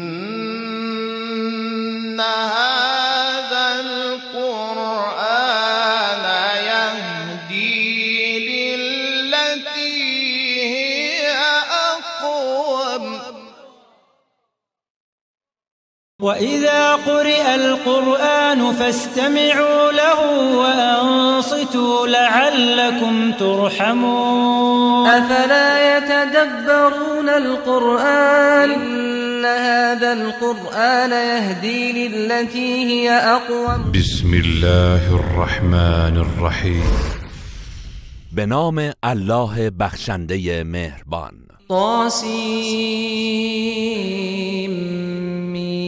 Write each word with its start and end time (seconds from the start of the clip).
هذا 2.21 3.81
القرآن 3.81 5.05
يهدي 6.65 7.73
للتي 8.77 9.97
هي 10.75 11.33
أقوم. 11.93 13.21
وإذا 16.21 16.95
قرئ 16.95 17.55
القرآن 17.55 18.73
فاستمعوا 18.73 19.93
له 19.93 20.21
وأنصتوا 20.57 22.07
لعلكم 22.07 23.33
ترحمون. 23.33 25.09
أفلا 25.09 25.97
يتدبرون 25.97 27.29
القرآن؟ 27.29 29.02
إن 29.43 29.49
هذا 29.49 30.13
القرآن 30.13 31.11
يهدي 31.11 32.09
للتي 32.09 32.85
هي 32.85 33.11
أقوم. 33.11 33.93
بسم 33.93 34.35
الله 34.35 35.15
الرحمن 35.15 36.17
الرحیم 36.17 36.83
به 38.33 38.45
نام 38.45 38.93
الله 39.05 39.71
بخشنده 39.71 40.63
مهربان. 40.65 41.35
طاسیم. 41.69 42.23
میم. 45.53 45.83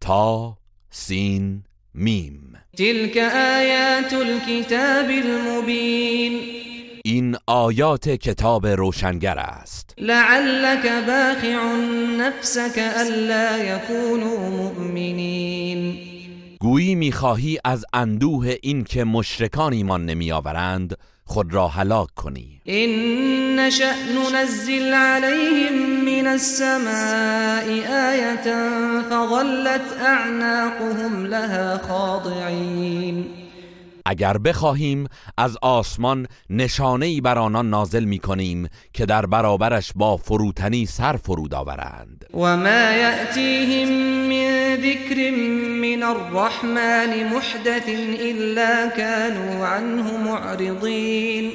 تا 0.00 0.56
سین 0.90 1.62
میم. 1.94 2.56
تلك 2.76 3.16
آيات 3.18 4.12
الكتاب 4.12 5.10
المبين. 5.10 6.67
این 7.08 7.36
آیات 7.46 8.08
کتاب 8.08 8.66
روشنگر 8.66 9.38
است. 9.38 9.94
لعلك 9.98 10.86
باخع 11.06 11.76
نفسك 12.18 12.78
ألا 12.78 13.58
يكونوا 13.58 14.48
مؤمنين 14.50 15.98
گویی 16.60 16.94
می‌خواهی 16.94 17.58
از 17.64 17.84
اندوه 17.92 18.54
این 18.62 18.84
که 18.84 19.04
مشرکان 19.04 19.72
ایمان 19.72 20.06
نمیآورند 20.06 20.96
خود 21.24 21.54
را 21.54 21.68
هلاک 21.68 22.08
کنی. 22.16 22.60
إن 22.68 22.90
نشأ 23.56 23.92
ننزل 24.14 24.94
عليهم 24.94 26.04
من 26.04 26.26
السماء 26.26 27.66
آية 28.10 28.46
فظلت 29.10 29.92
أعناقهم 30.02 31.26
لها 31.26 31.78
خاضعين 31.78 33.37
اگر 34.08 34.38
بخواهیم 34.38 35.06
از 35.36 35.56
آسمان 35.62 36.26
نشانه 36.50 37.06
ای 37.06 37.20
بر 37.20 37.38
آنان 37.38 37.70
نازل 37.70 38.04
می 38.04 38.18
کنیم 38.18 38.68
که 38.92 39.06
در 39.06 39.26
برابرش 39.26 39.92
با 39.96 40.16
فروتنی 40.16 40.86
سر 40.86 41.16
فرود 41.16 41.54
آورند. 41.54 42.26
وما 42.34 42.92
يأتيهم 42.92 43.88
من 44.28 44.76
ذكر 44.76 45.30
من 45.80 46.02
الرحمن 46.02 47.32
محدث 47.32 47.88
إلا 48.20 48.90
كانوا 48.96 49.66
عنه 49.66 50.16
معرضين. 50.16 51.52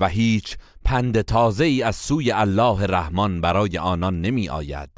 و 0.00 0.08
هیچ 0.08 0.56
پند 0.84 1.20
تازه 1.20 1.64
ای 1.64 1.82
از 1.82 1.96
سوی 1.96 2.30
الله 2.30 2.86
رحمان 2.86 3.40
برای 3.40 3.78
آنان 3.78 4.20
نمی 4.20 4.48
آید 4.48 4.90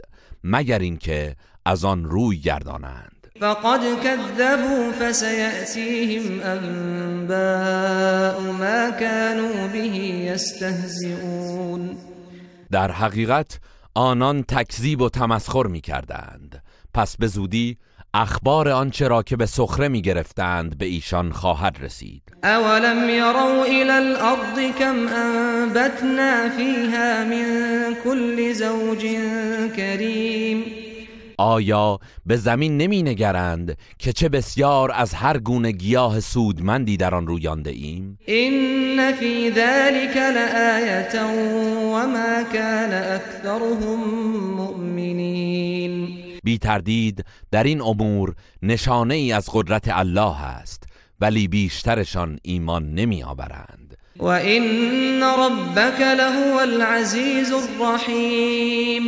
مگر 0.44 0.78
اینکه 0.78 1.36
از 1.64 1.84
آن 1.84 2.04
روی 2.04 2.38
گردانند. 2.38 3.19
فقد 3.40 3.80
كذبوا 4.04 4.92
فسيأتيهم 4.92 6.40
أنباء 6.40 8.52
ما 8.52 8.90
كانوا 8.90 9.66
به 9.66 9.96
يستهزئون. 10.32 11.96
در 12.70 12.92
حقیقت 12.92 13.58
آنان 13.94 14.42
تکذیب 14.42 15.00
و 15.00 15.08
تمسخر 15.08 15.66
می 15.66 15.80
کردند 15.80 16.62
پس 16.94 17.16
به 17.16 17.26
زودی 17.26 17.76
اخبار 18.14 18.68
آنچه 18.68 19.08
را 19.08 19.22
که 19.22 19.36
به 19.36 19.46
سخره 19.46 19.88
می 19.88 20.02
گرفتند 20.02 20.78
به 20.78 20.86
ایشان 20.86 21.32
خواهد 21.32 21.76
رسید. 21.80 22.22
أولم 22.44 23.08
يروا 23.08 23.64
إلى 23.64 23.98
الأرض 23.98 24.74
كم 24.78 25.08
أنبتنا 25.08 26.48
فيها 26.48 27.24
من 27.24 27.46
كل 28.04 28.54
زوج 28.54 29.06
كريم. 29.76 30.79
آیا 31.40 31.98
به 32.26 32.36
زمین 32.36 32.76
نمی 32.76 33.02
نگرند 33.02 33.76
که 33.98 34.12
چه 34.12 34.28
بسیار 34.28 34.92
از 34.94 35.14
هر 35.14 35.38
گونه 35.38 35.72
گیاه 35.72 36.20
سودمندی 36.20 36.96
در 36.96 37.14
آن 37.14 37.26
رویانده 37.26 37.70
ایم؟ 37.70 38.18
إن 38.28 39.12
في 39.12 39.50
ذلك 39.50 40.16
لآية 40.16 41.24
وما 41.94 42.42
كان 42.52 42.92
أكثرهم 42.92 44.00
مؤمنين. 44.56 46.08
بی 46.44 46.58
تردید 46.58 47.24
در 47.50 47.64
این 47.64 47.80
امور 47.80 48.34
نشانه 48.62 49.14
ای 49.14 49.32
از 49.32 49.48
قدرت 49.52 49.88
الله 49.88 50.44
است 50.44 50.82
ولی 51.20 51.48
بیشترشان 51.48 52.38
ایمان 52.42 52.94
نمی 52.94 53.22
آورند 53.22 53.79
وإن 54.20 55.22
ربك 55.22 56.00
لهو 56.00 56.60
العزيز 56.60 57.52
الرحيم. 57.52 59.02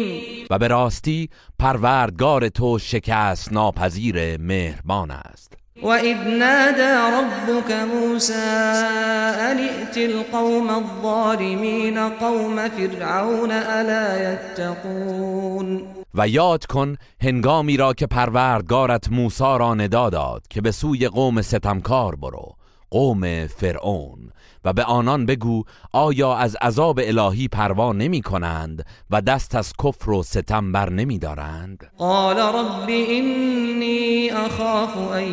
و 0.50 0.58
به 0.58 0.68
راستی 0.68 1.28
پروردگار 1.58 2.48
تو 2.48 2.78
شکست 2.78 3.52
ناپذیر 3.52 4.36
مهربان 4.36 5.10
است. 5.10 5.52
وإذ 5.82 6.16
نادى 6.16 6.94
ربك 7.16 7.72
موسى 7.72 8.32
أن 8.32 9.58
ائت 9.58 9.96
القوم 9.96 10.70
الظالمين 10.70 11.98
قوم 11.98 12.68
فرعون 12.68 13.50
ألا 13.50 14.32
يتقون. 14.32 15.82
و 16.14 16.28
یاد 16.28 16.66
کن 16.66 16.96
هنگامی 17.22 17.76
را 17.76 17.92
که 17.92 18.06
پروردگارت 18.06 19.08
موسی 19.12 19.44
را 19.44 19.74
ندا 19.74 20.10
داد 20.10 20.42
که 20.50 20.60
به 20.60 20.70
سوی 20.70 21.08
قوم 21.08 21.42
ستمکار 21.42 22.14
برو 22.14 22.54
قوم 22.92 23.46
فرعون. 23.46 24.32
و 24.64 24.72
به 24.72 24.84
آنان 24.84 25.26
بگو 25.26 25.64
آیا 25.92 26.34
از 26.34 26.56
عذاب 26.56 27.00
الهی 27.02 27.48
پروا 27.48 27.92
نمی 27.92 28.22
کنند 28.22 28.86
و 29.10 29.20
دست 29.20 29.54
از 29.54 29.72
کفر 29.84 30.10
و 30.10 30.22
ستم 30.22 30.72
بر 30.72 30.90
نمی 30.90 31.18
دارند 31.18 31.90
قال 31.98 32.38
رب 32.38 32.88
إني 32.90 34.30
أخاف 34.30 34.96
أن 35.12 35.26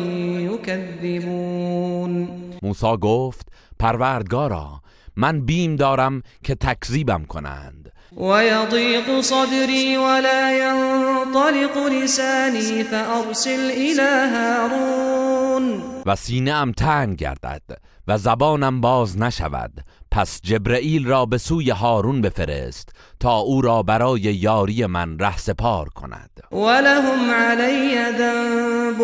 يكذبون. 0.54 2.28
موسی 2.62 2.96
گفت 3.00 3.48
پروردگارا 3.78 4.80
من 5.16 5.40
بیم 5.40 5.76
دارم 5.76 6.22
که 6.42 6.54
تکذیبم 6.54 7.24
کنند. 7.24 7.79
ويضيق 8.16 9.20
صدري 9.20 9.96
ولا 9.96 10.42
ينطلق 10.58 11.86
لساني 11.86 12.84
فأرسل 12.84 13.70
إلى 13.70 14.10
هارون. 14.34 15.82
و 16.06 16.16
سینه 16.16 16.52
ام 16.52 16.72
تنگ 16.72 17.16
گردد 17.16 17.62
و 18.08 18.18
زبانم 18.18 18.80
باز 18.80 19.18
نشود. 19.18 19.72
پس 20.10 20.40
جبرئیل 20.42 21.06
را 21.06 21.26
به 21.26 21.38
سوی 21.38 21.70
هارون 21.70 22.20
بفرست 22.20 22.88
تا 23.20 23.36
او 23.38 23.60
را 23.60 23.82
برای 23.82 24.20
یاری 24.20 24.86
من 24.86 25.18
رهسپار 25.18 25.88
کند. 25.88 26.30
ولهم 26.52 27.30
علي 27.30 28.18
ذنب 28.18 28.98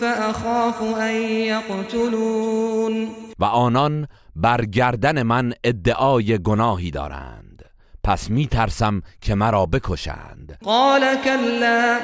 فأخاف 0.00 0.82
أن 0.82 1.14
يقتلون 1.24 3.08
و 3.38 3.44
آنان 3.44 4.06
بر 4.36 4.64
گردن 4.64 5.22
من 5.22 5.52
ادعای 5.64 6.38
گناهی 6.38 6.90
دارند. 6.90 7.39
پس 8.04 8.30
می 8.30 8.46
ترسم 8.46 9.02
که 9.20 9.34
مرا 9.34 9.66
بکشند. 9.66 10.58
قال 10.64 11.00
كلا 11.24 11.98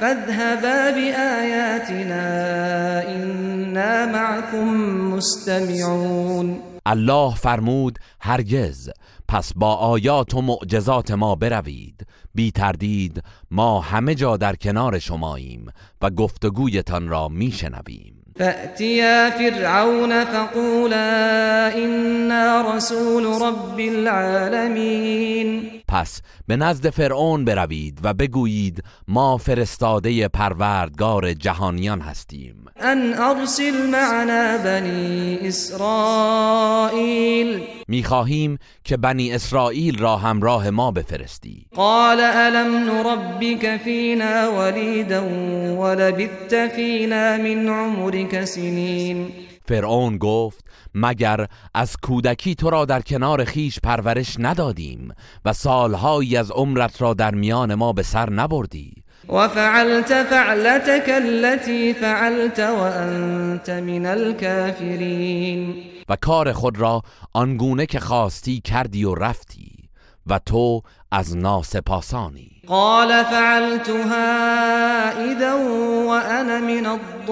فاذهبا 0.00 0.90
بآياتنا 0.90 2.24
إنا 3.00 4.06
معكم 4.06 4.66
مستمعون. 5.14 6.62
الله 6.86 7.34
فرمود 7.34 7.98
هرگز 8.20 8.90
پس 9.28 9.52
با 9.56 9.74
آیات 9.74 10.34
و 10.34 10.42
معجزات 10.42 11.10
ما 11.10 11.34
بروید. 11.34 12.06
بی 12.34 12.50
تردید 12.50 13.22
ما 13.50 13.80
همه 13.80 14.14
جا 14.14 14.36
در 14.36 14.56
کنار 14.56 14.98
شماییم 14.98 15.66
و 16.02 16.10
گفتگویتان 16.10 17.08
را 17.08 17.28
میشنویم. 17.28 18.19
فأتيا 18.40 19.30
فرعون 19.30 20.24
فقولا 20.24 21.74
إنا 21.76 22.76
رسول 22.76 23.42
رب 23.42 23.80
العالمين. 23.80 25.70
پس 25.88 26.20
به 26.48 26.56
نزد 26.56 26.90
فرعون 26.90 27.44
بروید 27.44 27.98
و 28.02 28.14
بگویید 28.14 28.84
ما 29.08 29.36
فرستاده 29.36 30.28
پروردگار 30.28 31.32
جهانیان 31.32 32.00
هستیم. 32.00 32.54
أن 32.82 33.14
أرسل 33.14 33.86
معنا 33.90 34.56
بني 34.64 35.38
إسرائيل. 35.48 37.00
می‌خواهیم 37.88 38.58
که 38.84 38.96
بنی 38.96 39.32
اسرائیل 39.32 39.98
را 39.98 40.16
همراه 40.16 40.70
ما 40.70 40.90
بفرستی. 40.90 41.66
قال 41.74 42.20
ألم 42.20 42.90
نربك 42.90 43.76
فينا 43.76 44.48
وليدا 44.48 45.20
ولبثت 45.78 46.54
فينا 46.54 47.36
من 47.36 47.68
عمرك 47.68 48.29
سنين 48.34 49.32
فرعون 49.64 50.18
گفت 50.18 50.64
مگر 50.94 51.46
از 51.74 51.96
کودکی 52.02 52.54
تو 52.54 52.70
را 52.70 52.84
در 52.84 53.00
کنار 53.00 53.44
خیش 53.44 53.80
پرورش 53.80 54.36
ندادیم 54.38 55.14
و 55.44 55.52
سالهایی 55.52 56.36
از 56.36 56.50
عمرت 56.50 57.02
را 57.02 57.14
در 57.14 57.34
میان 57.34 57.74
ما 57.74 57.92
به 57.92 58.02
سر 58.02 58.30
نبردی؟ 58.30 58.92
وفعلت 59.28 60.24
فعلتك 60.24 61.08
التي 61.08 61.92
فعلت 61.92 62.58
وأنت 62.58 63.70
من 63.70 64.06
الكافرين 64.06 65.74
و 66.08 66.16
کار 66.16 66.52
خود 66.52 66.78
را 66.78 67.02
آنگونه 67.32 67.86
که 67.86 68.00
خواستی 68.00 68.60
کردی 68.60 69.04
و 69.04 69.14
رفتی 69.14 69.72
و 70.26 70.38
تو 70.38 70.82
از 71.10 71.36
ناسپاسانی. 71.36 72.49
قال 72.70 73.24
فعلتها 73.24 74.30
اذا 75.32 75.54
وانا 76.06 76.58
من 76.60 76.86
الضالين. 76.86 77.30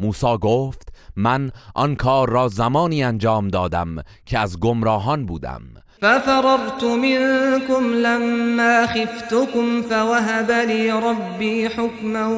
موسی 0.00 0.36
گفت 0.42 0.88
من 1.16 1.50
آن 1.74 1.96
کار 1.96 2.30
را 2.30 2.48
زمانی 2.48 3.04
انجام 3.04 3.48
دادم 3.48 4.02
که 4.26 4.38
از 4.38 4.60
گمراهان 4.60 5.26
بودم. 5.26 5.62
ففررت 6.02 6.84
منكم 6.84 7.92
لما 7.92 8.86
خفتكم 8.86 9.82
فوهب 9.82 10.50
لي 10.50 10.90
ربي 10.90 11.68
حكما 11.68 12.28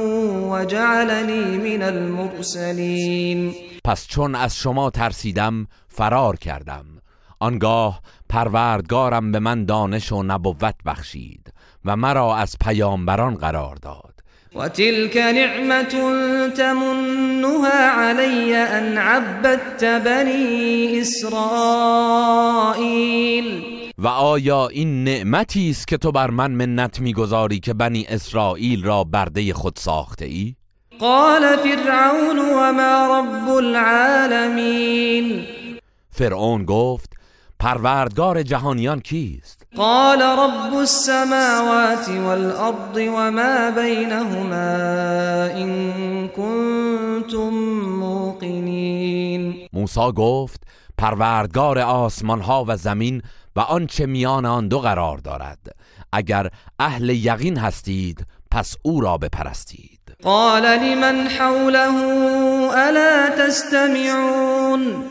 وجعلني 0.50 1.58
من 1.58 1.82
المرسلين 1.82 3.54
پس 3.84 4.06
چون 4.06 4.34
از 4.34 4.56
شما 4.56 4.90
ترسیدم 4.90 5.66
فرار 5.88 6.36
کردم. 6.36 6.93
آنگاه 7.40 8.00
پروردگارم 8.28 9.32
به 9.32 9.38
من 9.38 9.64
دانش 9.64 10.12
و 10.12 10.22
نبوت 10.22 10.74
بخشید 10.86 11.52
و 11.84 11.96
مرا 11.96 12.36
از 12.36 12.56
پیامبران 12.60 13.34
قرار 13.34 13.76
داد. 13.76 14.14
وتلك 14.54 15.16
نعمة 15.16 15.82
تمنها 16.56 17.90
علي 17.90 18.54
أن 18.54 18.98
عبدت 18.98 19.84
بني 19.84 21.00
إسرائيل 21.00 22.44
و 23.98 24.06
آیا 24.06 24.68
این 24.68 25.04
نعمتی 25.04 25.70
است 25.70 25.88
که 25.88 25.96
تو 25.96 26.12
بر 26.12 26.30
من 26.30 26.50
منت 26.50 27.00
می‌گذاری 27.00 27.60
که 27.60 27.74
بنی 27.74 28.06
اسرائیل 28.08 28.84
را 28.84 29.04
برده 29.04 29.54
خود 29.54 29.76
ساخته 29.76 30.24
ای؟ 30.24 30.54
قال 30.98 31.56
فرعون 31.56 32.38
وما 32.38 33.20
رب 33.20 33.48
العالمين 33.48 35.46
فرعون 36.10 36.64
گفت 36.64 37.13
پروردگار 37.64 38.42
جهانیان 38.42 39.00
کیست؟ 39.00 39.66
قال 39.76 40.22
رب 40.22 40.74
السماوات 40.74 42.08
والأرض 42.08 42.96
وما 42.96 43.70
بينهما 43.70 44.66
إن 45.56 46.28
كنتم 46.28 47.50
موقنين. 48.00 49.68
موسی 49.72 50.12
گفت 50.16 50.62
پروردگار 50.98 51.78
آسمان 51.78 52.40
ها 52.40 52.64
و 52.68 52.76
زمین 52.76 53.22
و 53.56 53.60
آنچه 53.60 54.06
میان 54.06 54.46
آن 54.46 54.68
دو 54.68 54.78
قرار 54.80 55.18
دارد. 55.18 55.58
اگر 56.12 56.50
اهل 56.78 57.08
یقین 57.08 57.58
هستید 57.58 58.26
پس 58.50 58.76
او 58.82 59.00
را 59.00 59.18
بپرستید. 59.18 60.00
قال 60.22 60.66
لمن 60.66 61.28
حوله 61.28 61.94
ألا 62.74 63.30
تستمعون؟ 63.38 65.04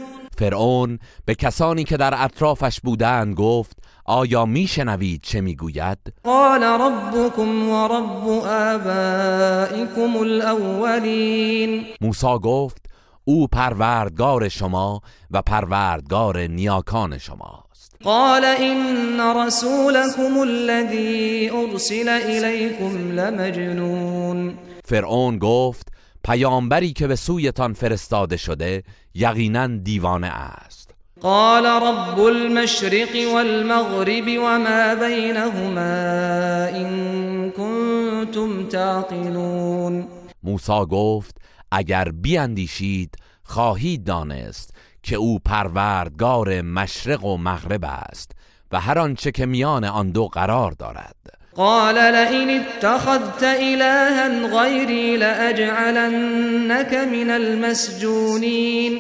فرعون 0.43 0.99
به 1.25 1.35
کسانی 1.35 1.83
که 1.83 1.97
در 1.97 2.13
اطرافش 2.23 2.79
بودند 2.79 3.35
گفت 3.35 3.77
آیا 4.05 4.45
میشنوید 4.45 5.21
چه 5.23 5.41
می‌گوید؟ 5.41 5.97
قال 6.23 6.63
ربكم 6.63 7.69
ورب 7.69 8.27
آبائكم 8.47 10.17
الأولين. 10.17 11.85
موسی 12.01 12.37
گفت 12.43 12.85
او 13.25 13.47
پروردگار 13.47 14.49
شما 14.49 15.01
و 15.31 15.41
پروردگار 15.41 16.39
نیاکان 16.47 17.17
شماست. 17.17 17.95
قال 18.03 18.45
إن 18.45 19.21
رسولكم 19.47 20.41
الذي 20.43 21.49
أرسل 21.49 22.09
إليكم 22.09 23.11
لمجنون. 23.11 24.53
فرعون 24.85 25.37
گفت 25.37 25.92
پیامبری 26.23 26.93
که 26.93 27.07
به 27.07 27.15
سویتان 27.15 27.73
فرستاده 27.73 28.37
شده 28.37 28.83
یقینا 29.13 29.67
دیوانه 29.67 30.27
است. 30.27 30.91
قال 31.21 31.65
رب 31.65 32.19
المشرق 32.19 33.33
والمغرب 33.33 34.25
وما 34.27 34.95
بينهما 34.95 36.69
إن 36.69 37.51
كنتم 37.51 38.67
تعقلون. 38.67 40.07
موسی 40.43 40.85
گفت 40.89 41.37
اگر 41.71 42.11
بیاندیشید 42.11 43.15
خواهید 43.43 44.03
دانست 44.03 44.73
که 45.03 45.15
او 45.15 45.39
پروردگار 45.39 46.61
مشرق 46.61 47.25
و 47.25 47.37
مغرب 47.37 47.85
است 47.85 48.31
و 48.71 48.79
هر 48.79 48.99
آنچه 48.99 49.31
که 49.31 49.45
میان 49.45 49.83
آن 49.83 50.09
دو 50.09 50.27
قرار 50.27 50.71
دارد. 50.71 51.42
قال 51.55 51.95
لئن 51.95 52.49
اتخذت 52.49 53.43
إلها 53.43 54.47
غيري 54.47 55.17
لأجعلنك 55.17 56.93
من 56.93 57.29
المسجونين. 57.29 58.99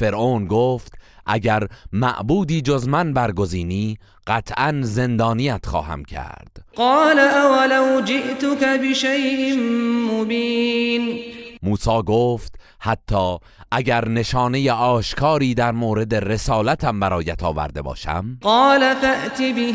فرعون 0.00 0.46
گفت 0.46 0.92
اگر 1.26 1.68
معبودی 1.92 2.60
جز 2.60 2.88
من 2.88 3.12
برگزینی 3.14 3.98
قطعا 4.26 4.80
زندانیت 4.82 5.66
خواهم 5.66 6.02
کرد. 6.04 6.58
قال 6.76 7.18
أولو 7.18 8.00
جئتك 8.00 8.64
بشيء 8.64 9.56
مبين. 10.10 11.41
موسی 11.62 12.02
گفت 12.06 12.58
حتی 12.80 13.36
اگر 13.70 14.08
نشانه 14.08 14.72
آشکاری 14.72 15.54
در 15.54 15.72
مورد 15.72 16.14
رسالتم 16.14 17.00
برایت 17.00 17.42
آورده 17.42 17.82
باشم؟ 17.82 18.38
قال 18.40 18.94
فأت 18.94 19.38
به 19.38 19.72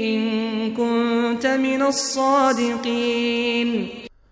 إن 0.00 0.74
كنت 0.74 1.46
من 1.46 1.82
الصادقين 1.82 3.88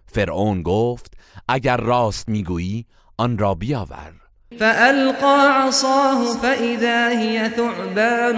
فرعون 0.06 0.62
گفت 0.62 1.12
اگر 1.48 1.76
راست 1.76 2.28
می‌گویی 2.28 2.86
آن 3.18 3.38
را 3.38 3.54
بیاور. 3.54 4.12
فألقى 4.58 5.66
عصاه 5.66 6.36
فإذا 6.42 7.08
هي 7.08 7.50
ثعبان 7.56 8.36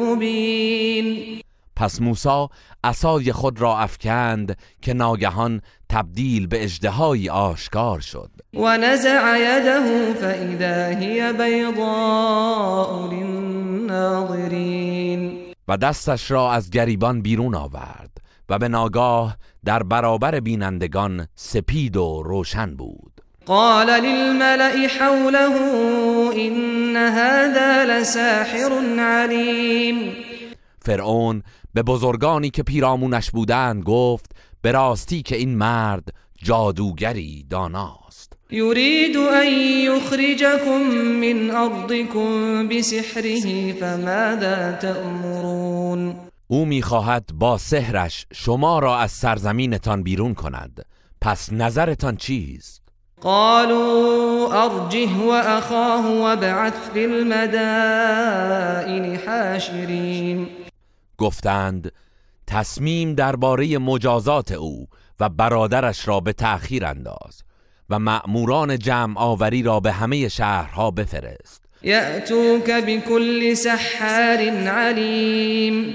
مبين 0.00 1.41
پس 1.82 2.00
موسی 2.00 2.46
عصای 2.84 3.32
خود 3.32 3.60
را 3.60 3.78
افکند 3.78 4.56
که 4.82 4.94
ناگهان 4.94 5.60
تبدیل 5.88 6.46
به 6.46 6.64
اژدهایی 6.64 7.28
آشکار 7.28 8.00
شد. 8.00 8.30
ونزع 8.54 9.38
يده 9.38 10.14
فإذا 10.14 10.86
هي 10.98 11.32
بيضاء 11.32 13.12
للناظرين 13.12 14.42
و 15.68 15.76
دستش 15.76 16.30
را 16.30 16.52
از 16.52 16.70
گریبان 16.70 17.22
بیرون 17.22 17.54
آورد 17.54 18.10
و 18.48 18.58
به 18.58 18.68
ناگاه 18.68 19.36
در 19.64 19.82
برابر 19.82 20.40
بینندگان 20.40 21.26
سپید 21.34 21.96
و 21.96 22.22
روشن 22.22 22.76
بود. 22.76 23.20
قال 23.46 23.90
للملأ 23.90 24.88
حوله 24.88 25.56
إن 26.36 26.96
هذا 26.96 27.84
لساحر 27.84 28.72
عليم 28.98 30.12
فرعون 30.84 31.42
به 31.74 31.82
بزرگانی 31.82 32.50
که 32.50 32.62
پیرامونش 32.62 33.30
بودند 33.30 33.82
گفت 33.82 34.30
به 34.62 34.72
راستی 34.72 35.22
که 35.22 35.36
این 35.36 35.56
مرد 35.56 36.08
جادوگری 36.42 37.46
داناست. 37.50 38.32
يريد 38.50 39.16
أن 39.16 39.46
يخرجكم 39.86 40.80
من 41.20 41.50
أرضكم 41.50 42.68
بسحره 42.68 43.72
فماذا 43.72 44.72
تأمرون؟ 44.72 46.14
او 46.48 46.64
می‌خواهد 46.64 47.24
با 47.34 47.58
سحرش 47.58 48.26
شما 48.32 48.78
را 48.78 48.98
از 48.98 49.10
سرزمینتان 49.10 50.02
بیرون 50.02 50.34
کند. 50.34 50.86
پس 51.20 51.52
نظرتان 51.52 52.16
چیست؟ 52.16 52.82
قالوا 53.20 54.64
أرجه 54.64 55.10
وأخاه 55.28 56.18
وابعث 56.18 56.72
في 56.94 57.04
المدائن 57.04 58.24
حاشرين 59.26 60.46
گفتند 61.22 61.92
تصمیم 62.46 63.14
درباره 63.14 63.78
مجازات 63.78 64.52
او 64.52 64.86
و 65.20 65.28
برادرش 65.28 66.08
را 66.08 66.20
به 66.20 66.32
تأخیر 66.32 66.84
انداز 66.84 67.42
و 67.90 67.98
مأموران 67.98 68.78
جمع 68.78 69.18
آوری 69.18 69.62
را 69.62 69.80
به 69.80 69.92
همه 69.92 70.28
شهرها 70.28 70.90
بفرست. 70.90 71.62
يأتوك 71.82 72.70
بكل 72.70 73.54
سحار 73.54 74.38
عليم 74.68 75.94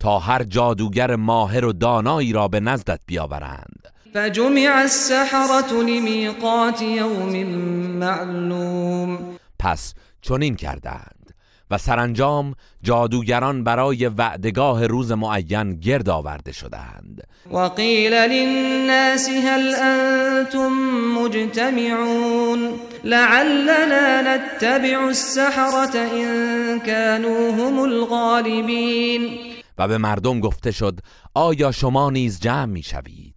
تا 0.00 0.18
هر 0.18 0.42
جادوگر 0.42 1.16
ماهر 1.16 1.64
و 1.64 1.72
دانایی 1.72 2.32
را 2.32 2.48
به 2.48 2.60
نزدت 2.60 3.00
بیاورند. 3.06 3.88
فجمع 4.14 4.82
السحرة 4.82 5.72
لميقات 5.72 6.82
يوم 6.82 7.46
معلوم. 7.98 9.18
پس 9.58 9.94
چنین 10.22 10.56
کردند. 10.56 11.15
و 11.70 11.78
سرانجام 11.78 12.54
جادوگران 12.82 13.64
برای 13.64 14.06
وعدگاه 14.06 14.86
روز 14.86 15.12
معین 15.12 15.72
گرد 15.72 16.08
آورده 16.08 16.52
شدند. 16.52 17.22
وقیل 17.52 18.14
للناس 18.14 19.28
هل 19.28 19.74
انتم 19.74 20.72
مجتمعون 21.18 22.72
لعلنا 23.04 24.22
نتبع 24.22 25.04
السحرة 25.06 25.96
ان 25.96 26.80
كانوا 26.80 27.52
هم 27.52 27.78
الغالبین. 27.78 29.30
و 29.78 29.88
به 29.88 29.98
مردم 29.98 30.40
گفته 30.40 30.70
شد 30.70 31.00
آیا 31.34 31.72
شما 31.72 32.10
نیز 32.10 32.40
جمع 32.40 32.64
می 32.64 32.82
شوید؟ 32.82 33.36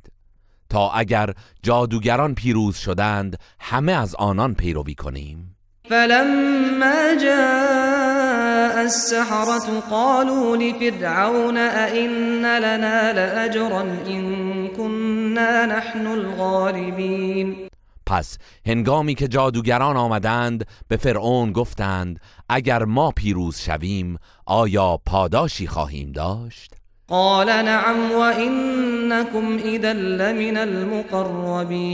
تا 0.69 0.89
اگر 0.89 1.33
جادوگران 1.63 2.35
پیروز 2.35 2.77
شدند 2.77 3.37
همه 3.59 3.91
از 3.91 4.15
آنان 4.15 4.53
پیروی 4.53 4.95
کنیم. 4.95 5.55
فلما 5.89 7.13
جاء 7.13 8.83
السحرة 8.85 9.79
قالوا 9.91 10.57
لفرعون 10.57 11.57
أئن 11.57 12.41
لنا 12.41 13.13
لأجرا 13.13 13.81
إن 14.07 14.67
كنا 14.67 15.65
نحن 15.65 16.07
الغالبين. 16.07 17.69
پس 18.05 18.37
هنگامی 18.65 19.15
که 19.15 19.27
جادوگران 19.27 19.97
آمدند 19.97 20.65
به 20.87 20.97
فرعون 20.97 21.51
گفتند 21.51 22.19
اگر 22.49 22.83
ما 22.83 23.11
پیروز 23.11 23.57
شویم 23.59 24.17
آیا 24.45 24.99
پاداشی 25.05 25.67
خواهیم 25.67 26.11
داشت؟ 26.11 26.73
قال 27.07 27.47
نعم 27.47 28.11
وإنكم 28.11 29.57
إذا 29.65 29.93
لمن 29.93 30.57
المقربين 30.57 31.91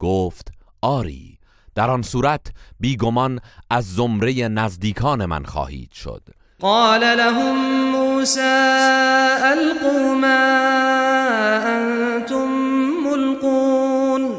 گفت 0.00 0.48
آری. 0.82 1.37
در 1.78 1.90
آن 1.90 2.02
صورت 2.02 2.40
بیگمان 2.80 3.40
از 3.70 3.94
زمره 3.94 4.48
نزدیکان 4.48 5.24
من 5.26 5.44
خواهید 5.44 5.92
شد. 5.92 6.22
قال 6.60 7.04
لهم 7.04 7.56
موسى 7.92 8.40
القوا 9.42 10.14
ما 10.14 10.36
انتم 11.66 12.48
ملقون. 13.04 14.36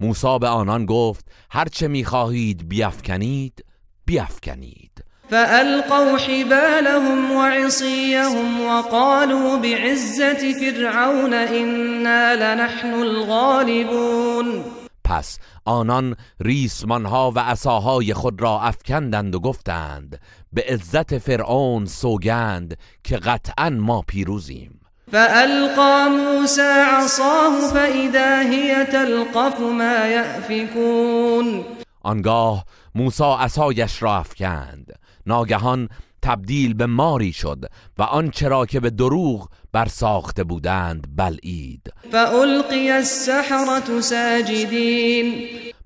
موسی 0.00 0.38
به 0.38 0.48
آنان 0.48 0.86
گفت 0.86 1.24
هرچه 1.50 1.88
می‌خواهید 1.88 2.68
بیافکنید 2.68 3.64
بیافکنید. 4.06 5.04
فألقوا 5.30 6.16
حبالهم 6.16 7.32
وعصيهم 7.32 8.60
وقالوا 8.60 9.56
بعزة 9.56 10.52
فرعون 10.60 11.34
إنا 11.34 12.34
لنحن 12.34 12.94
الغالبون. 12.94 14.64
پس 15.12 15.38
آنان 15.64 16.16
ریسمانها 16.40 17.30
و 17.30 17.38
عصاهای 17.38 18.14
خود 18.14 18.42
را 18.42 18.60
افکندند 18.60 19.34
و 19.34 19.40
گفتند 19.40 20.20
به 20.52 20.64
عزت 20.68 21.18
فرعون 21.18 21.86
سوگند 21.86 22.76
که 23.04 23.16
قطعا 23.16 23.70
ما 23.70 24.02
پیروزیم. 24.02 24.80
فألقى 25.12 26.08
موسى 26.08 26.84
عصاه 27.02 27.72
فإذا 27.74 28.40
هي 28.40 28.84
تلقف 28.84 29.60
ما 29.60 30.06
يأفكون. 30.06 31.64
آنگاه 32.02 32.64
موسی 32.94 33.24
عصایش 33.38 34.02
را 34.02 34.16
افکند. 34.16 34.92
ناگهان 35.26 35.88
تبدیل 36.22 36.74
به 36.74 36.86
ماری 36.86 37.32
شد 37.32 37.64
و 37.98 38.02
آنچه 38.02 38.48
را 38.48 38.66
که 38.66 38.80
به 38.80 38.90
دروغ 38.90 39.48
بر 39.72 39.88
ساخته 39.88 40.44
بودند 40.44 41.06
بلعید 41.16 41.92
فألقي 42.12 42.90
السحرة 42.90 44.00
ساجدين. 44.00 45.34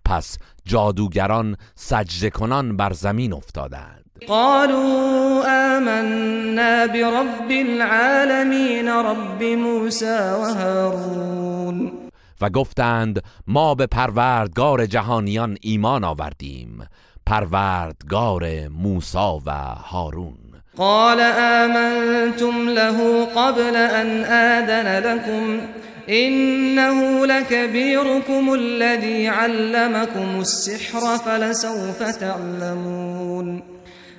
پس 0.04 0.38
جادوگران 0.64 1.56
سجده 1.74 2.30
کنان 2.30 2.76
بر 2.76 2.92
زمین 2.92 3.32
افتادند. 3.32 4.04
قالوا 4.28 5.44
آمنا 5.76 6.86
برب 6.86 7.50
العالمين 7.50 8.88
رب 8.88 9.42
موسى 9.42 10.18
وهارون 10.40 11.92
و 12.40 12.50
گفتند 12.50 13.22
ما 13.46 13.74
به 13.74 13.86
پروردگار 13.86 14.86
جهانیان 14.86 15.56
ایمان 15.60 16.04
آوردیم. 16.04 16.88
پروردگار 17.26 18.68
موسی 18.68 19.40
و 19.46 19.50
هارون. 19.90 20.45
قال 20.78 21.20
آمنتم 21.20 22.68
له 22.68 23.24
قبل 23.24 23.76
أن 23.76 24.24
آذن 24.24 25.04
لكم 25.04 25.60
إنه 26.08 27.26
لكبيركم 27.26 28.54
الذي 28.54 29.28
علمكم 29.28 30.40
السحر 30.40 31.18
فلسوف 31.18 32.02
تعلمون 32.02 33.62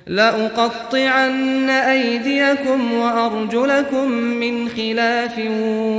لأقطعن 0.06 1.70
أيديكم 1.70 2.92
وأرجلكم 2.92 4.10
من 4.10 4.68
خلاف 4.68 5.38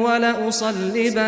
ولأصلبنكم 0.05 1.25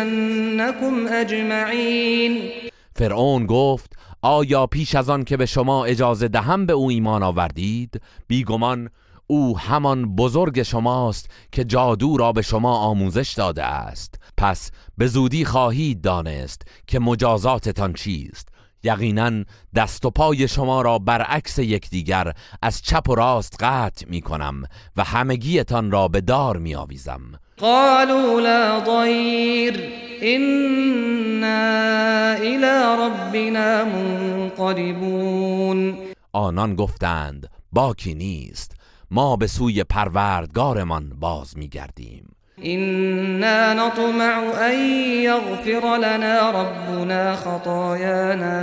أجمعين 1.08 2.50
فرعون 2.94 3.46
گفت 3.46 3.92
آیا 4.22 4.66
پیش 4.66 4.94
از 4.94 5.10
آن 5.10 5.24
که 5.24 5.36
به 5.36 5.46
شما 5.46 5.84
اجازه 5.84 6.28
دهم 6.28 6.66
به 6.66 6.72
أو 6.72 6.88
ایمان 6.88 7.22
آوردید؟ 7.22 8.00
بیگمان 8.28 8.90
او 9.32 9.58
همان 9.58 10.16
بزرگ 10.16 10.62
شماست 10.62 11.30
که 11.52 11.64
جادو 11.64 12.16
را 12.16 12.32
به 12.32 12.42
شما 12.42 12.76
آموزش 12.76 13.34
داده 13.36 13.64
است. 13.64 14.14
پس 14.36 14.70
به 14.98 15.06
زودی 15.06 15.44
خواهید 15.44 16.00
دانست 16.00 16.62
که 16.86 16.98
مجازاتتان 16.98 17.92
چیست. 17.92 18.48
یقینا 18.82 19.44
دست 19.74 20.04
و 20.04 20.10
پای 20.10 20.48
شما 20.48 20.82
را 20.82 20.98
برعکس 20.98 21.58
یکدیگر 21.58 22.32
از 22.62 22.82
چپ 22.82 23.08
و 23.08 23.14
راست 23.14 23.56
قطع 23.60 24.06
می 24.08 24.20
کنم 24.20 24.62
و 24.96 25.04
همگیتان 25.04 25.90
را 25.90 26.08
به 26.08 26.20
دار 26.20 26.56
می 26.56 26.74
آویزم. 26.74 27.20
قالوا 27.58 28.40
لا 28.40 28.84
ضير. 28.84 29.80
إنا 30.22 32.34
إلى 32.34 32.96
ربنا 33.02 33.84
منقلبون. 33.84 35.98
آنان 36.32 36.74
گفتند 36.74 37.50
باکی 37.72 38.14
نیست. 38.14 38.81
ما 39.14 39.36
به 39.36 39.46
سوی 39.46 39.84
پروردگارمان 39.84 41.12
باز 41.20 41.58
می 41.58 41.68
گردیم 41.68 42.36
إنا 42.64 43.74
نطمع 43.74 44.52
أن 44.70 44.78
يغفر 45.24 45.96
لنا 45.96 46.50
ربنا 46.50 47.36
خطايانا 47.36 48.56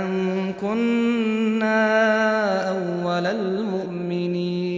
أن 0.00 0.52
كنا 0.52 1.88
أول 2.68 3.26
المؤمنين. 3.26 4.70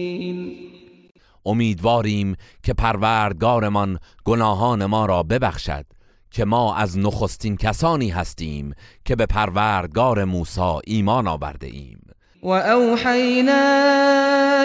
امیدواریم 1.45 2.35
که 2.63 2.73
پروردگارمان 2.73 3.99
گناهان 4.25 4.85
ما 4.85 5.05
را 5.05 5.23
ببخشد 5.23 5.85
که 6.31 6.45
ما 6.45 6.75
از 6.75 6.97
نخستین 6.97 7.57
کسانی 7.57 8.09
هستیم 8.09 8.73
که 9.05 9.15
به 9.15 9.25
پروردگار 9.25 10.23
موسی 10.23 10.79
ایمان 10.87 11.27
آورده 11.27 11.67
ایم. 11.67 12.02
وأوحينا 12.43 13.63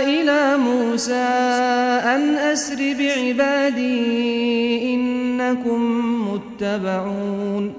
إلى 0.00 0.56
موسى 0.56 1.28
أن 2.14 2.38
أسر 2.38 2.76
بعبادي 2.99 3.94
إنكم 4.94 5.80
متبعون. 6.32 7.75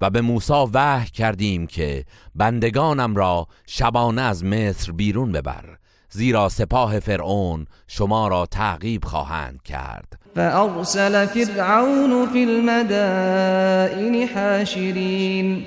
و 0.00 0.10
به 0.10 0.20
موسی 0.20 0.52
وحی 0.74 1.10
کردیم 1.10 1.66
که 1.66 2.04
بندگانم 2.34 3.16
را 3.16 3.46
شبانه 3.66 4.22
از 4.22 4.44
مصر 4.44 4.92
بیرون 4.92 5.32
ببر 5.32 5.64
زیرا 6.10 6.48
سپاه 6.48 7.00
فرعون 7.00 7.66
شما 7.88 8.28
را 8.28 8.46
تعقیب 8.46 9.04
خواهند 9.04 9.62
کرد. 9.62 10.18
فأرسل 10.34 11.26
فرعون 11.26 12.26
في 12.32 12.44
المدائن 12.44 14.28
حاشرين 14.34 15.64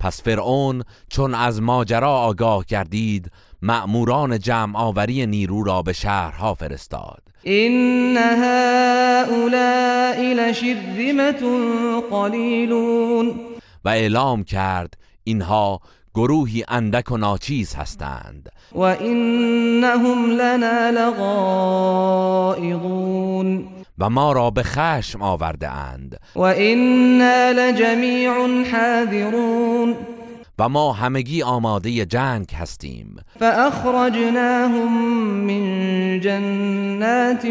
پس 0.00 0.22
فرعون 0.22 0.82
چون 1.08 1.34
از 1.34 1.62
ماجرا 1.62 2.10
آگاه 2.10 2.64
گردید 2.68 3.30
مأموران 3.62 4.38
جمع 4.38 4.78
آوری 4.78 5.26
نیرو 5.26 5.62
را 5.64 5.82
به 5.82 5.92
شهرها 5.92 6.54
فرستاد. 6.54 7.22
إن 7.46 8.16
هؤلاء 8.16 9.54
لشرذمة 10.34 11.40
قليلون. 12.10 13.34
و 13.84 13.88
اعلام 13.88 14.44
کرد 14.44 14.94
اینها 15.24 15.80
گروهی 16.14 16.64
اندک 16.68 17.10
و 17.12 17.16
ناچیز 17.16 17.74
هستند. 17.74 18.48
وإنهم 18.72 20.30
لنا 20.30 20.90
لغائظون. 22.50 23.79
و 24.00 24.10
ما 24.10 24.32
را 24.32 24.50
به 24.50 24.62
خشم 24.62 25.22
آورده 25.22 25.70
اند. 25.70 26.20
وإنا 26.36 27.50
لجميع 27.50 28.30
حاذرون. 28.72 29.96
و 30.58 30.68
ما 30.68 30.92
همگی 30.92 31.42
آماده 31.42 32.06
جنگ 32.06 32.46
هستیم. 32.54 33.16
فأخرجناهم 33.40 34.92
من 35.46 36.20
جنات 36.20 37.44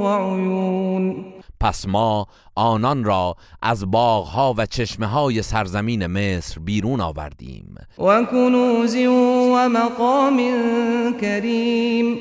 وعيون 0.00 1.24
پس 1.60 1.88
ما 1.88 2.26
آنان 2.54 3.04
را 3.04 3.36
از 3.62 3.90
باغها 3.90 4.54
و 4.58 4.66
چشمه 4.66 5.06
های 5.06 5.42
سرزمین 5.42 6.06
مصر 6.06 6.60
بیرون 6.60 7.00
آوردیم. 7.00 7.74
و 7.98 8.24
کنوز 8.24 8.96
و 8.96 9.68
مقام 9.68 10.40
کریم. 11.20 12.18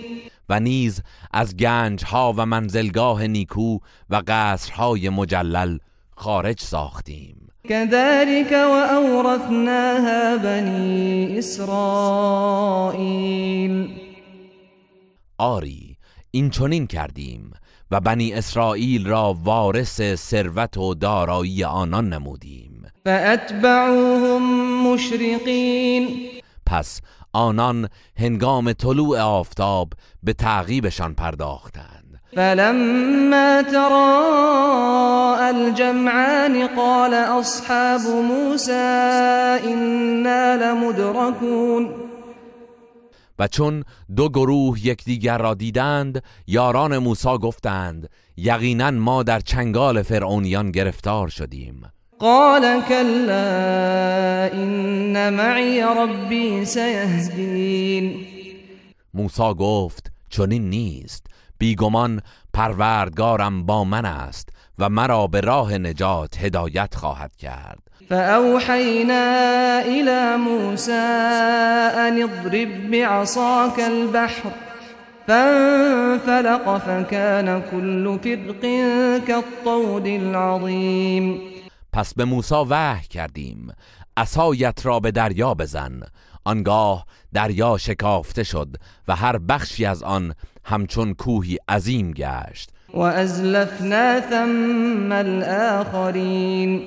و 0.50 0.60
نیز 0.60 1.02
از 1.34 1.58
گنجها 1.58 2.34
و 2.38 2.46
منزلگاه 2.46 3.28
نیکو 3.28 3.80
و 4.10 4.22
قصرهای 4.28 5.10
مجلل 5.10 5.78
خارج 6.16 6.62
ساختیم. 6.62 7.50
كذلك 7.70 8.52
وأورثناها 8.52 10.38
بني 10.38 11.38
اسرائیل. 11.38 12.96
آری 15.38 15.98
این 16.32 16.50
چنین 16.50 16.88
کردیم 16.88 17.52
و 17.92 18.00
بنی 18.00 18.34
اسرائیل 18.34 19.08
را 19.08 19.38
وارث 19.44 20.02
ثروت 20.16 20.78
و 20.78 20.94
دارایی 20.94 21.64
آنان 21.64 22.14
نمودیم. 22.14 22.88
فاتبعوهم 23.06 24.42
مشرقین. 24.88 26.10
پس 26.66 27.02
آنان 27.36 27.90
هنگام 28.18 28.74
طلوع 28.74 29.20
آفتاب 29.20 29.94
به 30.24 30.34
تعقیبشان 30.34 31.14
پرداختند. 31.14 32.22
فلما 32.36 33.64
تراءى 33.72 35.50
الجمعان 35.56 36.68
قال 36.76 37.14
اصحاب 37.14 38.02
موسى 38.02 38.72
انا 39.64 40.56
لمدركون. 40.56 41.90
و 43.40 43.48
چون 43.48 43.84
دو 44.16 44.30
گروه 44.30 44.86
یکدیگر 44.86 45.38
را 45.38 45.54
دیدند 45.54 46.24
یاران 46.48 46.98
موسی 46.98 47.38
گفتند 47.38 48.10
یقینا 48.38 48.92
ما 48.92 49.24
در 49.24 49.40
چنگال 49.40 50.02
فرعونیان 50.02 50.72
گرفتار 50.72 51.28
شدیم. 51.28 51.95
قال 52.20 52.82
كلا 52.90 54.54
ان 54.54 55.34
معي 55.34 55.84
ربي 55.84 56.66
سيهدين. 56.66 58.26
موسی 59.14 59.54
گفت 59.60 60.12
چنین 60.30 60.70
نیست. 60.70 61.26
بیگمان 61.58 62.22
پروردگارم 62.54 63.66
با 63.66 63.84
من 63.84 64.06
است 64.06 64.50
و 64.80 64.90
مرا 64.90 65.28
به 65.28 65.42
راه 65.42 65.78
نجات 65.78 66.38
هدایت 66.38 66.96
خواهد 66.96 67.36
کرد. 67.36 67.80
فأوحينا 68.10 69.26
إلى 69.82 70.38
موسى 70.38 70.92
أن 72.08 72.24
اضرب 72.24 72.92
بعصاك 72.92 73.80
البحر 73.80 74.52
فانفلق 75.28 76.78
فكان 76.78 77.62
كل 77.72 78.20
فرق 78.24 78.62
كالطود 79.28 80.08
العظيم 80.08 81.55
پس 81.96 82.14
به 82.14 82.26
موسی 82.26 82.56
وحی 82.70 83.08
کردیم. 83.08 83.74
عصایت 84.18 84.86
را 84.86 85.00
به 85.00 85.12
دریا 85.12 85.54
بزن. 85.54 86.02
آنگاه 86.44 87.06
دریا 87.34 87.78
شکافته 87.78 88.44
شد 88.44 88.76
و 89.08 89.16
هر 89.16 89.38
بخشی 89.38 89.86
از 89.86 90.04
آن 90.04 90.34
همچون 90.66 91.14
کوهی 91.14 91.58
عظیم 91.70 92.12
گشت. 92.12 92.70
و 92.94 93.00
ازلفنا 93.00 94.22
ثم 94.30 95.12
الاخرین 95.12 96.82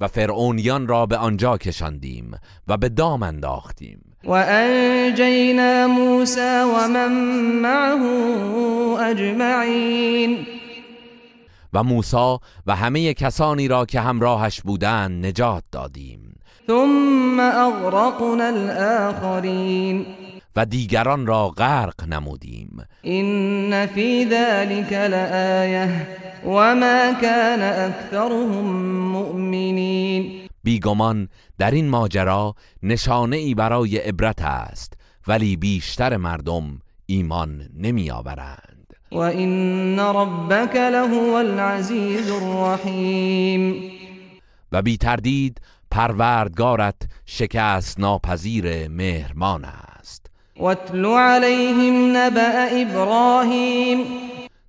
و 0.00 0.08
فرعونیان 0.08 0.88
را 0.88 1.06
به 1.06 1.16
آنجا 1.16 1.58
کشاندیم 1.58 2.38
و 2.68 2.76
به 2.76 2.88
دام 2.88 3.22
انداختیم. 3.22 4.00
و 4.24 4.30
انجینا 4.30 5.86
موسی 5.86 6.40
و 6.40 6.88
من 6.88 7.12
معه 7.62 8.00
اجمعین. 9.00 10.46
و 11.74 11.82
موسی 11.82 12.36
و 12.66 12.76
همه 12.76 13.14
کسانی 13.14 13.68
را 13.68 13.84
که 13.84 14.00
همراهش 14.00 14.60
بودند 14.60 15.26
نجات 15.26 15.64
دادیم. 15.72 16.38
ثم 16.66 17.40
اغرقنا 17.40 18.44
الاخرین 18.44 20.06
و 20.56 20.66
دیگران 20.66 21.26
را 21.26 21.48
غرق 21.48 22.04
نمودیم. 22.08 22.84
این 23.02 23.86
فی 23.86 24.26
ذلك 24.30 24.92
لآیه 24.92 26.06
وما 26.44 27.12
كان 27.20 27.62
اکثرهم 27.62 28.64
مؤمنین. 29.12 30.48
بیگمان 30.62 31.28
در 31.58 31.70
این 31.70 31.88
ماجرا 31.88 32.54
نشانه 32.82 33.36
ای 33.36 33.54
برای 33.54 33.98
عبرت 33.98 34.42
است 34.42 34.92
ولی 35.28 35.56
بیشتر 35.56 36.16
مردم 36.16 36.80
ایمان 37.06 37.68
نمی 37.76 38.10
آورند 38.10 38.73
و 39.14 39.18
این 39.18 39.98
ربک 39.98 40.76
لهو 40.76 41.34
العزیز 41.34 42.30
الرحیم 42.30 43.90
و 44.72 44.82
بی 44.82 44.96
تردید 44.96 45.60
پروردگارت 45.90 46.96
شکست 47.26 48.00
ناپذیر 48.00 48.88
مهرمان 48.88 49.64
است. 49.64 50.26
واتل 50.60 51.06
علیهم 51.06 52.16
نبأ 52.16 52.68
ابراهیم 52.72 53.98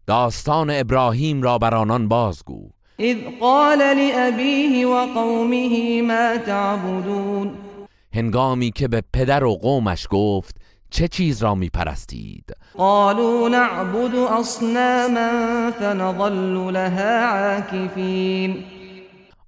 داستان 0.08 0.70
ابراهیم 0.70 1.42
را 1.42 1.58
بر 1.58 1.76
آنان 1.76 2.08
بازگو. 2.08 2.70
اذ 3.00 3.18
قال 3.40 3.78
لأبیه 3.78 4.88
و 4.88 5.14
قومه 5.14 6.02
ما 6.02 6.38
تعبدون. 6.46 7.52
هنگامی 8.14 8.72
که 8.72 8.88
به 8.88 9.04
پدر 9.14 9.44
و 9.44 9.56
قومش 9.56 10.08
گفت 10.10 10.56
چه 10.96 11.08
چیز 11.08 11.44
را 11.44 11.56
می 11.56 11.70
پرستید 11.70 12.56
قالوا 12.78 13.48
نعبد 13.48 14.16
اصناما 14.16 15.72
فنظل 15.72 16.72
لها 16.72 17.28
عاکفین 17.28 18.64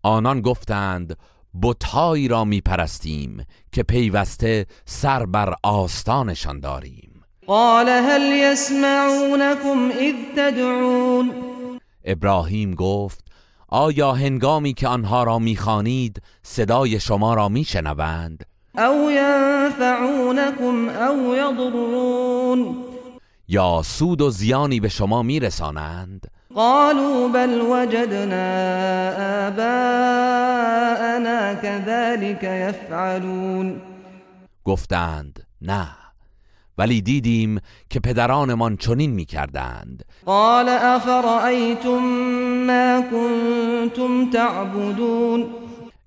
آنان 0.03 0.41
گفتند 0.41 1.17
بتهایی 1.61 2.27
را 2.27 2.43
می 2.43 2.61
پرستیم 2.61 3.45
که 3.71 3.83
پیوسته 3.83 4.65
سر 4.85 5.25
بر 5.25 5.53
آستانشان 5.63 6.59
داریم. 6.59 7.23
قال 7.45 7.89
هل 7.89 8.21
يسمعونكم 8.21 9.89
اذ 9.91 10.15
تدعون. 10.37 11.31
ابراهیم 12.03 12.75
گفت 12.75 13.27
آیا 13.67 14.11
هنگامی 14.11 14.73
که 14.73 14.87
آنها 14.87 15.23
را 15.23 15.39
می‌خوانید 15.39 16.21
صدای 16.43 16.99
شما 16.99 17.33
را 17.33 17.49
میشنوند؟ 17.49 18.56
او 18.77 19.11
ینفعونكم 19.11 20.89
او 20.89 21.35
یضرون 21.35 22.75
یا 23.47 23.81
سود 23.85 24.21
و 24.21 24.29
زیانی 24.29 24.79
به 24.79 24.89
شما 24.89 25.23
میرسانند؟ 25.23 26.27
قالوا 26.55 27.27
بل 27.27 27.61
وجدنا 27.61 28.47
آباءنا 29.47 30.33
كذلك 31.53 32.43
يفعلون. 32.43 33.81
گفتند 34.65 35.43
نه. 35.61 35.87
ولی 36.77 37.01
دیدیم 37.01 37.59
که 37.89 37.99
پدرانمان 37.99 38.77
چنین 38.77 39.11
می‌کردند. 39.11 40.05
قال 40.25 40.69
افرأيتم 40.69 42.03
ما 42.67 43.01
كنتم 43.01 44.29
تعبدون. 44.29 45.45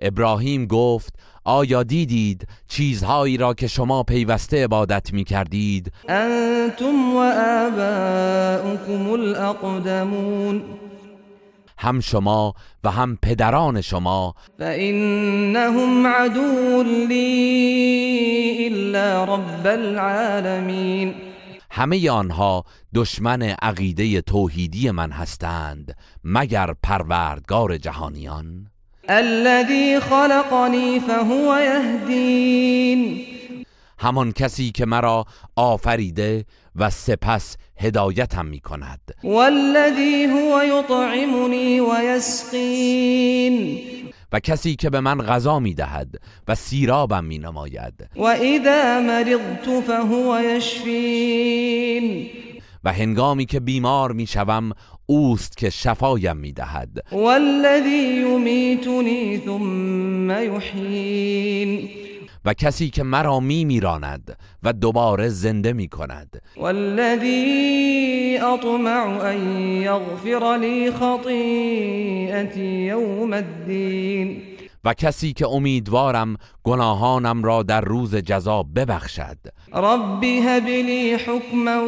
ابراهیم 0.02 0.66
گفت 0.66 1.14
آیا 1.50 1.82
دیدید 1.82 2.48
چیزهایی 2.68 3.36
را 3.36 3.54
که 3.54 3.66
شما 3.66 4.02
پیوسته 4.02 4.64
عبادت 4.64 5.12
می 5.12 5.24
کردید 5.24 5.92
انتم 6.08 7.16
و 7.16 7.18
آباؤكم 7.66 9.10
الاقدمون. 9.10 10.62
هم 11.78 12.00
شما 12.00 12.54
و 12.84 12.90
هم 12.90 13.18
پدران 13.22 13.80
شما. 13.80 14.34
فإنهم 14.58 16.06
عدو 16.06 16.82
لي 17.08 18.68
إلا 18.68 19.24
رب 19.24 19.66
العالمين 19.66 21.14
همه 21.70 22.10
آنها 22.10 22.64
دشمن 22.94 23.42
عقیده 23.42 24.20
توحیدی 24.20 24.90
من 24.90 25.10
هستند 25.10 25.96
مگر 26.24 26.74
پروردگار 26.82 27.76
جهانیان؟ 27.76 28.69
الذي 29.10 30.00
خلقني 30.00 31.00
فهو 31.00 31.56
يهدين. 31.56 33.26
همان 33.98 34.32
کسی 34.32 34.70
که 34.70 34.86
مرا 34.86 35.24
آفریده 35.56 36.44
و 36.76 36.90
سپس 36.90 37.56
هدایتم 37.76 38.46
می 38.46 38.60
کند 38.60 39.00
والذي 39.24 40.24
هو 40.24 40.62
يطعمني 40.62 41.80
ويسقين 41.80 43.78
و 44.32 44.40
کسی 44.40 44.76
که 44.76 44.90
به 44.90 45.00
من 45.00 45.22
غذا 45.22 45.58
می 45.58 45.74
دهد 45.74 46.14
و 46.48 46.54
سیرابم 46.54 47.24
می 47.24 47.38
نماید 47.38 48.08
وإذا 48.16 49.00
مرضت 49.00 49.80
فهو 49.86 50.40
يشفين 50.40 52.30
و 52.84 52.92
هنگامی 52.92 53.46
که 53.46 53.60
بیمار 53.60 54.12
می 54.12 54.26
شوم 54.26 54.72
اوست 55.10 55.56
که 55.56 55.70
شفایم 55.70 56.36
می 56.36 56.52
دهد 56.52 57.04
والذي 57.12 58.20
يميتني 58.20 59.40
ثم 59.46 60.30
يحيين 60.30 61.88
و 62.44 62.54
کسی 62.54 62.90
که 62.90 63.02
مرا 63.02 63.40
می 63.40 63.64
میراند 63.64 64.36
و 64.62 64.72
دوباره 64.72 65.28
زنده 65.28 65.72
می 65.72 65.88
کند 65.88 66.42
والذی 66.56 68.38
اطمع 68.38 69.24
ان 69.24 69.60
یغفر 69.82 70.58
لی 70.58 70.90
خطیئتی 70.90 72.66
یوم 72.66 73.32
الدین. 73.32 74.49
و 74.84 74.94
کسی 74.94 75.32
که 75.32 75.48
امیدوارم 75.48 76.36
گناهانم 76.62 77.42
را 77.42 77.62
در 77.62 77.80
روز 77.80 78.16
جزا 78.16 78.62
ببخشد. 78.62 79.38
ربی 79.74 80.40
هب 80.40 80.64
لی 80.64 81.14
حکما 81.14 81.84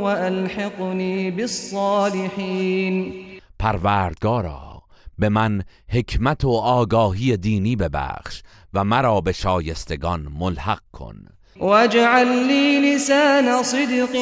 و 0.00 0.04
الحقنی 0.04 1.30
بالصالحین. 1.30 3.14
پروردگارا 3.58 4.82
به 5.18 5.28
من 5.28 5.62
حکمت 5.88 6.44
و 6.44 6.50
آگاهی 6.50 7.36
دینی 7.36 7.76
ببخش 7.76 8.42
و 8.74 8.84
مرا 8.84 9.20
به 9.20 9.32
شایستگان 9.32 10.28
ملحق 10.38 10.82
کن. 10.92 11.16
واجعل 11.56 12.46
لی 12.46 12.94
لسان 12.94 13.62
صدق 13.62 14.12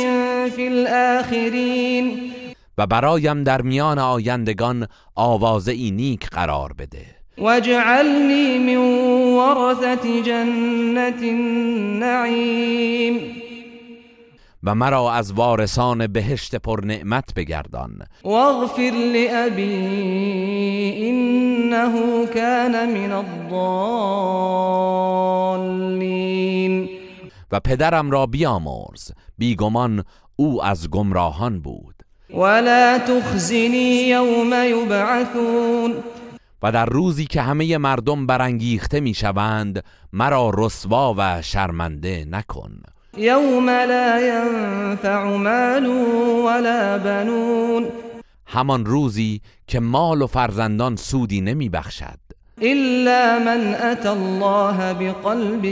فی 0.48 0.66
الاخرین. 0.68 2.32
و 2.78 2.86
برایم 2.86 3.44
در 3.44 3.62
میان 3.62 3.98
آیندگان 3.98 4.86
آوازه 5.14 5.72
ای 5.72 5.90
نیک 5.90 6.28
قرار 6.28 6.72
بده. 6.72 7.21
واجعلنی 7.42 8.58
من 8.58 8.76
ورثة 9.36 10.22
جنت 10.22 11.22
النعیم 11.22 13.20
و 14.64 14.74
مرا 14.74 15.12
از 15.12 15.32
وارثان 15.32 16.06
بهشت 16.06 16.56
پر 16.56 16.80
نعمت 16.84 17.34
بگردان. 17.36 17.90
واغفر 18.24 18.92
لأبی 19.14 19.72
انه 21.08 22.26
كان 22.26 22.88
من 22.88 23.12
الضالین 23.12 23.62
و 27.52 27.60
پدرم 27.60 28.10
را 28.10 28.26
بیامرز. 28.26 29.12
بیگمان 29.38 30.04
او 30.36 30.64
از 30.64 30.90
گمراهان 30.90 31.60
بود. 31.60 31.94
ولا 32.34 32.98
تخزنی 32.98 34.08
یوم 34.08 34.52
یبعثون 34.52 35.94
و 36.62 36.72
در 36.72 36.86
روزی 36.86 37.24
که 37.24 37.42
همه 37.42 37.78
مردم 37.78 38.26
برانگیخته 38.26 39.00
می‌شوند 39.00 39.84
مرا 40.12 40.50
رسوا 40.54 41.14
و 41.18 41.42
شرمنده 41.42 42.26
نکن. 42.30 42.82
یوم 43.16 43.68
لا 43.70 44.20
ینفع 44.20 45.24
مال 45.24 45.86
ولا 46.46 46.98
بنون. 46.98 47.86
همان 48.46 48.86
روزی 48.86 49.40
که 49.66 49.80
مال 49.80 50.22
و 50.22 50.26
فرزندان 50.26 50.96
سودی 50.96 51.40
نمی 51.40 51.68
بخشد 51.68 52.18
الا 52.62 53.38
من 53.38 53.74
اتى 53.74 54.08
الله 54.08 54.94
بقلب 54.94 55.64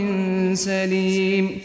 سلیم. 0.55 1.61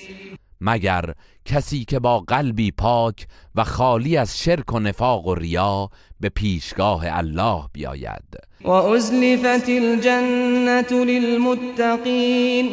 مگر 0.61 1.13
کسی 1.45 1.85
که 1.85 1.99
با 1.99 2.19
قلبی 2.19 2.71
پاک 2.71 3.27
و 3.55 3.63
خالی 3.63 4.17
از 4.17 4.39
شرک 4.39 4.73
و 4.73 4.79
نفاق 4.79 5.27
و 5.27 5.35
ریا 5.35 5.89
به 6.19 6.29
پیشگاه 6.29 7.03
الله 7.07 7.63
بیاید. 7.73 8.37
و 8.61 8.69
ازلفت 8.69 9.69
الجنة 9.69 11.03
للمتقین. 11.05 12.69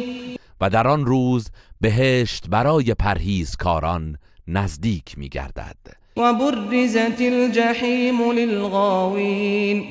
و 0.61 0.69
در 0.69 0.87
آن 0.87 1.05
روز 1.05 1.47
بهشت 1.81 2.47
برای 2.49 2.93
پرهیزکاران 2.93 4.17
نزدیک 4.47 5.17
می 5.17 5.29
گردد 5.29 5.77
و 6.17 6.33
برزت 6.33 7.21
الجحیم 7.21 8.31
للغاوین. 8.31 9.85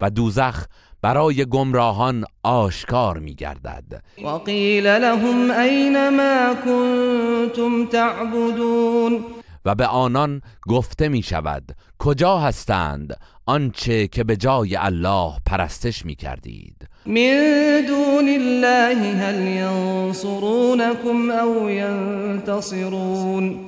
و 0.00 0.10
دوزخ 0.10 0.66
برای 1.06 1.44
گمراهان 1.44 2.24
آشکار 2.42 3.18
می 3.18 3.34
گردد 3.34 4.02
و 4.24 4.28
قیل 4.28 4.86
لهم 4.86 5.50
این 5.50 6.08
ما 6.08 6.54
کنتم 6.54 7.86
تعبدون. 7.86 9.24
و 9.64 9.74
به 9.74 9.86
آنان 9.86 10.40
گفته 10.68 11.08
می 11.08 11.22
شود 11.22 11.76
کجا 11.98 12.38
هستند 12.38 13.16
آنچه 13.46 14.08
که 14.08 14.24
به 14.24 14.36
جای 14.36 14.76
الله 14.76 15.32
پرستش 15.46 16.04
می 16.04 16.14
کردید 16.14 16.88
من 17.06 17.84
دون 17.86 18.28
الله 18.28 19.14
هل 19.16 19.48
ینصرونكم 19.48 21.30
او 21.30 21.70
ینتصرون. 21.70 23.58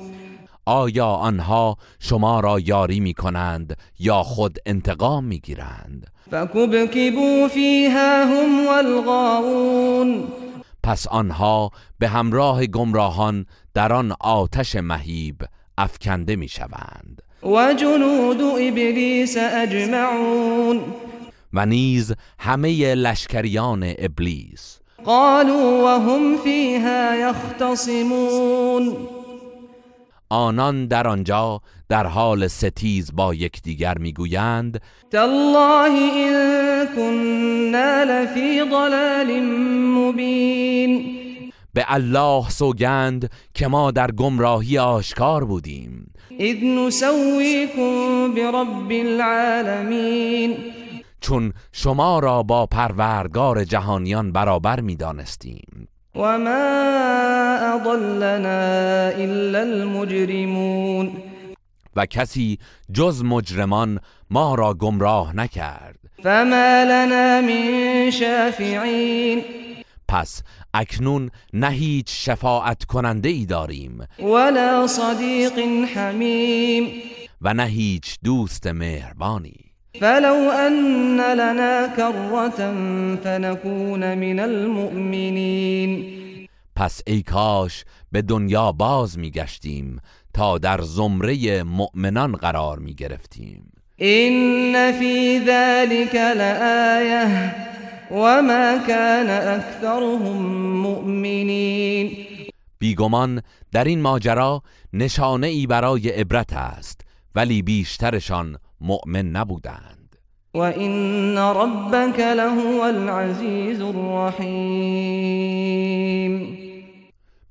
آیا 0.65 1.07
آنها 1.07 1.77
شما 1.99 2.39
را 2.39 2.59
یاری 2.59 2.99
می 2.99 3.13
کنند 3.13 3.77
یا 3.99 4.23
خود 4.23 4.57
انتقام 4.65 5.23
می 5.23 5.39
گیرند 5.39 6.07
فكبكبوا 6.31 7.47
فيها 7.47 8.23
هم 8.23 8.65
والغاوون 8.65 10.27
پس 10.83 11.07
آنها 11.07 11.71
به 11.99 12.07
همراه 12.07 12.65
گمراهان 12.65 13.45
در 13.73 13.93
آن 13.93 14.13
آتش 14.21 14.75
مهیب 14.75 15.35
افکنده 15.77 16.35
می 16.35 16.47
شوند 16.47 17.21
و 17.43 17.73
جنود 17.73 18.41
ابلیس 18.41 19.37
اجمعون 19.37 20.81
و 21.53 21.65
نیز 21.65 22.13
همه 22.39 22.95
لشکریان 22.95 23.93
ابلیس. 23.97 24.79
قالوا 25.05 25.83
وهم 25.83 26.37
فيها 26.37 27.15
يختصمون 27.15 28.97
آنان 30.29 30.85
در 30.85 31.07
آنجا 31.07 31.61
در 31.89 32.07
حال 32.07 32.47
ستیز 32.47 33.11
با 33.15 33.33
یکدیگر 33.33 33.97
می‌گویند 33.97 34.81
تالله 35.11 35.91
ان 36.15 36.87
كنا 36.95 38.03
لفی 38.03 38.59
ضلال 38.69 39.39
مبین. 39.97 41.19
به 41.73 41.85
الله 41.87 42.49
سوگند 42.49 43.31
که 43.53 43.67
ما 43.67 43.91
در 43.91 44.11
گمراهی 44.11 44.77
آشکار 44.77 45.45
بودیم. 45.45 46.13
اذ 46.39 46.63
نسویكم 46.63 48.33
برب 48.35 48.91
العالمین. 48.91 50.57
چون 51.21 51.53
شما 51.71 52.19
را 52.19 52.43
با 52.43 52.65
پروردگار 52.65 53.63
جهانیان 53.63 54.31
برابر 54.31 54.79
می‌دانستیم. 54.79 55.87
و 56.15 56.39
ما 56.39 56.49
اضلنا 57.75 59.09
الا 59.09 59.59
المجرمون 59.59 61.11
و 61.95 62.05
کسی 62.05 62.59
جز 62.93 63.23
مجرمان 63.23 63.99
ما 64.29 64.55
را 64.55 64.73
گمراه 64.73 65.35
نکرد. 65.35 65.99
فما 66.23 66.83
لنا 66.89 67.41
من 67.41 68.11
شافعین 68.11 69.43
پس 70.07 70.41
اکنون 70.73 71.31
نه 71.53 71.69
هیچ 71.69 72.05
شفاعت 72.29 72.85
کننده 72.85 73.29
ای 73.29 73.45
داریم. 73.45 74.07
ولا 74.19 74.87
صدیق 74.87 75.59
حمیم 75.95 76.87
و 77.41 77.53
نه 77.53 77.65
هیچ 77.65 78.19
دوست 78.23 78.67
مهربانی. 78.67 79.68
فلو 79.93 80.51
ان 80.51 81.17
لنا 81.17 81.87
كرة 81.95 82.73
فنكون 83.23 84.17
من 84.17 84.39
المؤمنین 84.39 86.19
پس 86.75 87.01
ای 87.07 87.21
کاش 87.21 87.85
به 88.11 88.21
دنیا 88.21 88.71
باز 88.71 89.19
میگشتیم 89.19 89.99
تا 90.33 90.57
در 90.57 90.81
زمره 90.81 91.63
مؤمنان 91.63 92.31
قرار 92.31 92.79
می 92.79 92.93
گرفتیم. 92.93 93.71
ان 93.99 94.91
فی 94.91 95.39
ذلك 95.39 96.15
لآیه 96.15 97.55
وما 98.11 98.77
كان 98.87 99.29
اکثرهم 99.29 100.41
مؤمنین 100.81 102.11
بیگمان 102.79 103.41
در 103.71 103.83
این 103.83 104.01
ماجرا 104.01 104.61
نشانه 104.93 105.47
ای 105.47 105.67
برای 105.67 106.09
عبرت 106.09 106.53
است 106.53 107.01
ولی 107.35 107.61
بیشترشان 107.61 108.57
مؤمن 108.81 109.25
نبودند. 109.25 110.15
و 110.53 110.57
این 110.57 111.37
ربك 111.37 112.19
لهو 112.19 112.81
العزیز 112.81 113.81
الرحیم 113.81 115.59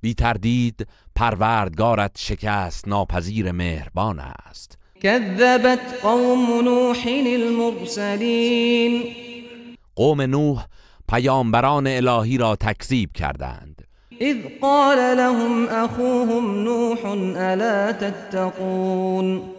بی 0.00 0.14
تردید 0.14 0.86
پروردگارت 1.16 2.18
شکست 2.18 2.88
ناپذیر 2.88 3.52
مهربان 3.52 4.18
است. 4.20 4.78
كذبت 5.02 5.80
قوم 6.02 6.64
نوح 6.64 6.98
المرسلین 7.06 9.04
قوم 9.96 10.20
نوح 10.20 10.64
پیامبران 11.08 11.86
الهی 11.86 12.38
را 12.38 12.56
تکذیب 12.56 13.12
کردند. 13.12 13.84
اذ 14.20 14.36
قال 14.60 14.98
لهم 15.16 15.68
اخوهم 15.68 16.62
نوح 16.64 17.06
الا 17.36 17.92
تتقون؟ 17.92 19.57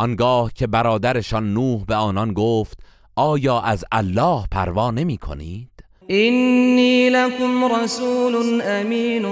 آنگاه 0.00 0.52
که 0.54 0.66
برادرشان 0.66 1.52
نوح 1.54 1.84
به 1.84 1.94
آنان 1.94 2.32
گفت 2.32 2.78
آیا 3.16 3.60
از 3.60 3.84
الله 3.92 4.44
پروا 4.50 4.90
نمی 4.90 5.18
کنید؟ 5.18 5.70
اینی 6.06 7.10
لكم 7.10 7.74
رسول 7.74 8.62
امین 8.64 9.22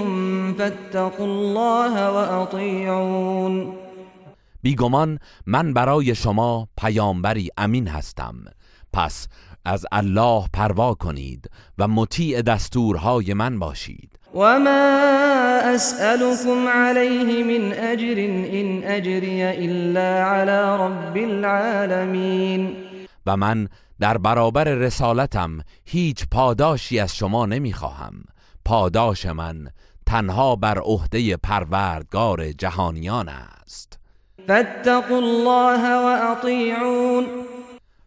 فاتقوا 0.53 1.25
الله 1.25 1.99
و 2.07 3.65
بیگمان 4.61 5.19
من 5.45 5.73
برای 5.73 6.15
شما 6.15 6.67
پیامبری 6.77 7.49
امین 7.57 7.87
هستم. 7.87 8.35
پس 8.93 9.27
از 9.65 9.85
الله 9.91 10.45
پروا 10.53 10.93
کنید 10.93 11.49
و 11.77 11.87
مطیع 11.87 12.41
دستورهای 12.41 13.33
من 13.33 13.59
باشید. 13.59 14.18
وما 14.33 15.75
أسألكم 15.75 16.67
عليه 16.67 17.43
من 17.43 17.73
أجر 17.73 18.17
إن 18.61 18.83
أجري 18.83 19.49
إلا 19.65 20.23
على 20.23 20.77
رب 20.77 21.17
العالمين. 21.17 22.75
و 23.25 23.37
من 23.37 23.67
در 23.99 24.17
برابر 24.17 24.63
رسالتم 24.63 25.59
هیچ 25.85 26.25
پاداشی 26.31 26.99
از 26.99 27.15
شما 27.15 27.45
نمی‌خواهم. 27.45 28.23
پاداش 28.65 29.25
من 29.25 29.67
تنها 30.05 30.55
بر 30.55 30.79
عهده 30.79 31.37
پروردگار 31.37 32.51
جهانیان 32.51 33.29
است. 33.29 33.99
فاتقوا 34.47 35.17
الله 35.17 35.95
وأطيعون. 35.95 37.25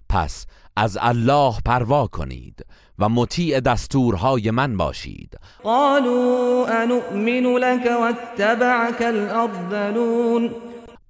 پس 0.08 0.46
از 0.76 0.98
الله 1.00 1.54
پروا 1.64 2.06
کنید 2.06 2.66
و 2.98 3.08
مطیع 3.08 3.60
دستورهای 3.60 4.50
من 4.50 4.76
باشید. 4.76 5.38
قالوا 5.62 6.66
أنؤمن 6.82 7.58
لك 7.58 7.86
واتبعك 8.00 9.02
الأرذلون. 9.02 10.50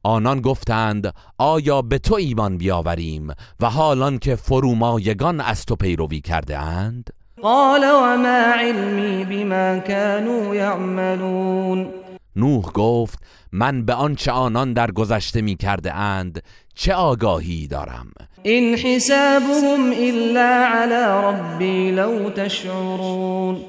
آنان 0.02 0.40
گفتند 0.40 1.14
آیا 1.38 1.82
به 1.82 1.98
تو 1.98 2.14
ایمان 2.14 2.58
بیاوریم 2.58 3.32
و 3.60 3.70
حالان 3.70 4.18
که 4.18 4.36
فرومایگان 4.36 5.40
از 5.40 5.64
تو 5.66 5.76
پیروی 5.76 6.20
کرده 6.20 6.58
اند؟ 6.58 7.10
قال 7.42 7.84
وما 7.84 8.52
علمي 8.60 9.24
بما 9.24 9.78
كانوا 9.78 10.54
يعملون. 10.54 11.88
نوح 12.36 12.64
گفت 12.64 13.18
من 13.52 13.84
به 13.84 13.94
آنچه 13.94 14.32
آنان 14.32 14.72
در 14.72 14.90
گذشته 14.90 15.40
می 15.42 15.56
کرده 15.56 15.94
اند 15.94 16.42
چه 16.74 16.94
آگاهی 16.94 17.66
دارم؟ 17.66 18.06
إن 18.46 18.74
حسابهم 18.74 19.92
إلا 19.92 20.66
على 20.66 21.24
ربي 21.24 21.90
لو 21.90 22.30
تشعرون. 22.30 23.60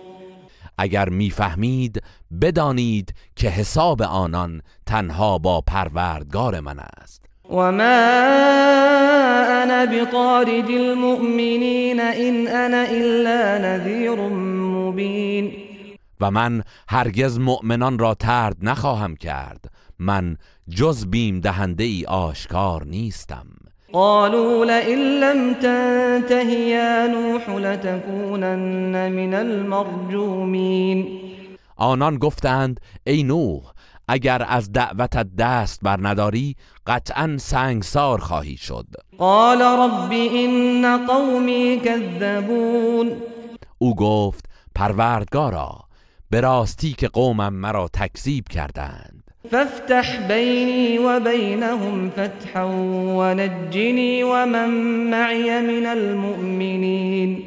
اگر 0.77 1.09
می‌فهمید 1.09 2.01
بدانید 2.41 3.13
که 3.35 3.49
حساب 3.49 4.01
آنان 4.01 4.61
تنها 4.85 5.37
با 5.37 5.61
پروردگار 5.61 6.59
من 6.59 6.79
است. 6.79 7.23
وما 7.49 8.03
أنا 9.63 9.85
بطارد 9.85 10.69
المؤمنين 10.69 11.99
إن 11.99 12.47
أنا 12.47 12.85
إلا 12.85 13.57
نذير 13.57 14.15
مبين 14.15 15.51
و 16.21 16.31
من 16.31 16.63
هرگز 16.89 17.39
مؤمنان 17.39 17.99
را 17.99 18.13
ترد 18.13 18.57
نخواهم 18.61 19.15
کرد. 19.15 19.65
من 19.99 20.37
جز 20.69 21.05
بیم 21.05 21.39
دهنده 21.39 21.83
ای 21.83 22.05
آشکار 22.05 22.85
نیستم. 22.85 23.47
قالوا 23.93 24.65
لئن 24.65 24.99
لم 24.99 25.53
تنته 25.53 26.51
يا 26.51 27.07
نوح 27.07 27.49
لتكونن 27.49 29.11
من 29.11 29.33
المرجومين 29.33 31.07
آنان 31.77 32.17
گفتند 32.17 32.79
ای 33.07 33.23
نوح 33.23 33.73
اگر 34.07 34.45
از 34.47 34.71
دعوتت 34.71 35.27
دست 35.37 35.79
بر 35.81 35.99
نداری 36.01 36.55
قطعا 36.87 37.37
سنگسار 37.39 38.19
خواهی 38.19 38.57
شد. 38.57 38.85
قال 39.17 39.61
رب 39.61 40.11
إن 40.11 41.07
قومي 41.07 41.77
كذبون. 41.77 43.11
او 43.77 43.95
گفت 43.95 44.45
پروردگارا 44.75 45.79
به 46.29 46.41
راستی 46.41 46.93
که 46.93 47.07
قومم 47.07 47.53
مرا 47.53 47.87
تکذیب 47.87 48.47
کردند. 48.47 49.22
فافتح 49.51 50.27
بيني 50.27 50.99
وبينهم 50.99 52.09
فتحا 52.09 52.63
ونجني 53.17 54.23
ومن 54.23 54.69
معي 55.11 55.61
من 55.61 55.85
المؤمنين. 55.85 57.43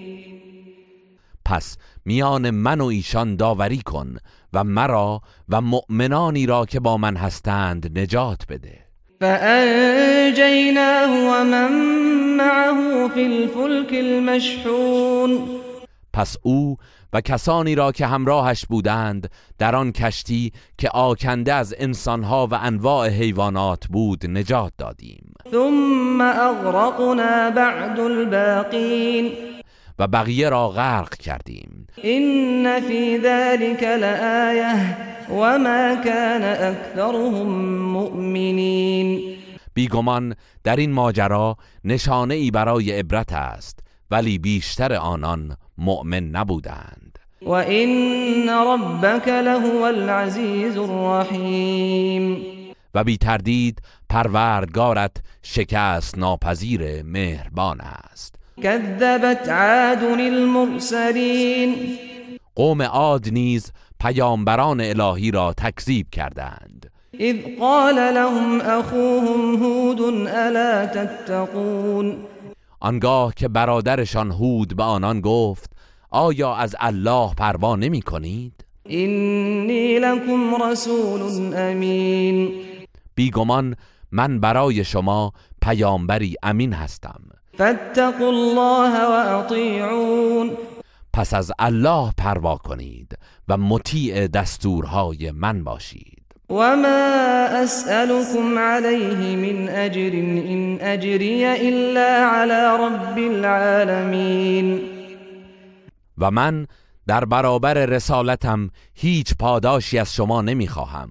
پس 1.44 1.76
میان 2.04 2.50
من 2.50 2.80
و 2.80 2.84
ایشان 2.84 3.36
داوری 3.36 3.78
کن 3.78 4.16
و 4.52 4.64
مرا 4.64 5.20
و 5.48 5.60
مؤمنانی 5.60 6.46
را 6.46 6.66
که 6.66 6.80
با 6.80 6.96
من 6.96 7.16
هستند 7.16 7.98
نجات 7.98 8.42
بده. 8.48 8.78
فأنجيناه 9.20 11.10
ومن 11.10 11.72
معه 12.36 13.08
في 13.08 13.26
الفلك 13.26 13.92
المشحون. 13.92 15.65
پس 16.16 16.36
او 16.42 16.76
و 17.12 17.20
کسانی 17.20 17.74
را 17.74 17.92
که 17.92 18.06
همراهش 18.06 18.66
بودند 18.66 19.30
در 19.58 19.76
آن 19.76 19.92
کشتی 19.92 20.52
که 20.78 20.88
آکنده 20.88 21.54
از 21.54 21.74
انسانها 21.78 22.46
و 22.46 22.54
انواع 22.54 23.08
حیوانات 23.08 23.86
بود 23.86 24.26
نجات 24.26 24.72
دادیم. 24.78 25.34
ثم 25.50 26.20
أغرقنا 26.20 27.50
بعد 27.50 28.00
الباقين 28.00 29.32
و 29.98 30.06
بقیه 30.06 30.48
را 30.48 30.68
غرق 30.68 31.14
کردیم. 31.14 31.86
إن 32.04 32.80
في 32.80 33.18
ذلك 33.18 33.82
لآية 33.82 34.96
وما 35.30 35.94
كان 36.04 36.42
أكثرهم 36.42 37.48
مؤمنين 37.92 39.36
بیگمان 39.74 40.34
در 40.64 40.76
این 40.76 40.92
ماجرا 40.92 41.56
نشانه 41.84 42.34
ای 42.34 42.50
برای 42.50 42.92
عبرت 42.92 43.32
است 43.32 43.78
ولی 44.10 44.38
بیشتر 44.38 44.92
آنان 44.94 45.56
مؤمن 45.78 46.30
نبودند. 46.36 47.18
وإن 47.42 48.48
ربك 48.48 49.28
لهو 49.28 49.84
العزيز 49.84 50.76
الرحيم 50.76 52.38
و 52.94 53.04
بی 53.04 53.16
تردید 53.16 53.82
پروردگارت 54.08 55.16
شکست 55.42 56.18
ناپذیر 56.18 57.02
مهربان 57.02 57.80
است. 57.80 58.34
كذبت 58.62 59.48
عاد 59.48 60.02
المرسلين 60.02 61.98
قوم 62.54 62.82
عاد 62.82 63.28
نیز 63.32 63.72
پیامبران 64.00 64.80
الهی 64.80 65.30
را 65.30 65.52
تکذیب 65.52 66.06
کردند. 66.12 66.90
إذ 67.20 67.36
قال 67.60 67.94
لهم 67.94 68.60
أخوهم 68.60 69.54
هود 69.62 70.00
ألا 70.28 70.86
تتقون. 70.86 72.16
آنگاه 72.86 73.34
که 73.34 73.48
برادرشان 73.48 74.30
هود 74.30 74.76
به 74.76 74.82
آنان 74.82 75.20
گفت 75.20 75.70
آیا 76.10 76.54
از 76.54 76.76
الله 76.80 77.34
پروا 77.34 77.76
نمی 77.76 78.02
کنید؟ 78.02 78.64
إني 78.90 79.98
لكم 79.98 80.62
رسول 80.62 81.54
أمين 81.54 82.50
بیگمان 83.14 83.76
من 84.12 84.40
برای 84.40 84.84
شما 84.84 85.32
پیامبری 85.62 86.36
امین 86.42 86.72
هستم. 86.72 87.20
فاتقوا 87.58 88.28
الله 88.28 89.08
وأطيعون 89.08 90.50
پس 91.12 91.34
از 91.34 91.52
الله 91.58 92.12
پروا 92.18 92.56
کنید 92.56 93.18
و 93.48 93.56
مطیع 93.56 94.26
دستورهای 94.26 95.30
من 95.30 95.64
باشید. 95.64 96.15
وما 96.48 97.64
أسألكم 97.64 98.58
عليه 98.58 99.36
من 99.36 99.68
أجر 99.68 100.12
إن 100.48 100.78
أجري 100.80 101.68
إلا 101.68 102.24
على 102.24 102.76
رب 102.76 103.18
العالمين. 103.18 104.80
و 106.18 106.30
من 106.30 106.66
در 107.06 107.24
برابر 107.24 107.74
رسالتم 107.74 108.70
هیچ 108.94 109.34
پاداشی 109.38 109.98
از 109.98 110.14
شما 110.14 110.42
نمی‌خواهم. 110.42 111.08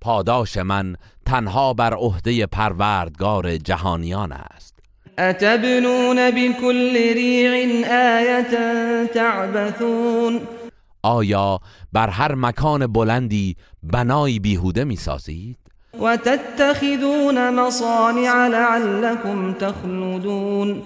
پاداش 0.00 0.56
من 0.56 0.96
تنها 1.26 1.74
بر 1.74 1.94
عهده 1.94 2.46
پروردگار 2.46 3.56
جهانیان 3.56 4.32
است. 4.32 4.76
أتبنون 5.18 6.30
بكل 6.30 6.92
ريع 6.92 7.52
آية 8.18 9.06
تعبثون 9.06 10.40
آیا 11.06 11.60
بر 11.92 12.08
هر 12.08 12.34
مکان 12.34 12.86
بلندی 12.86 13.56
بنایی 13.82 14.38
بیهوده 14.38 14.84
می‌سازید 14.84 15.58
وتتخذون 16.00 17.50
مصانع 17.50 18.48
لعلكم 18.48 19.52
تخلدون. 19.52 20.82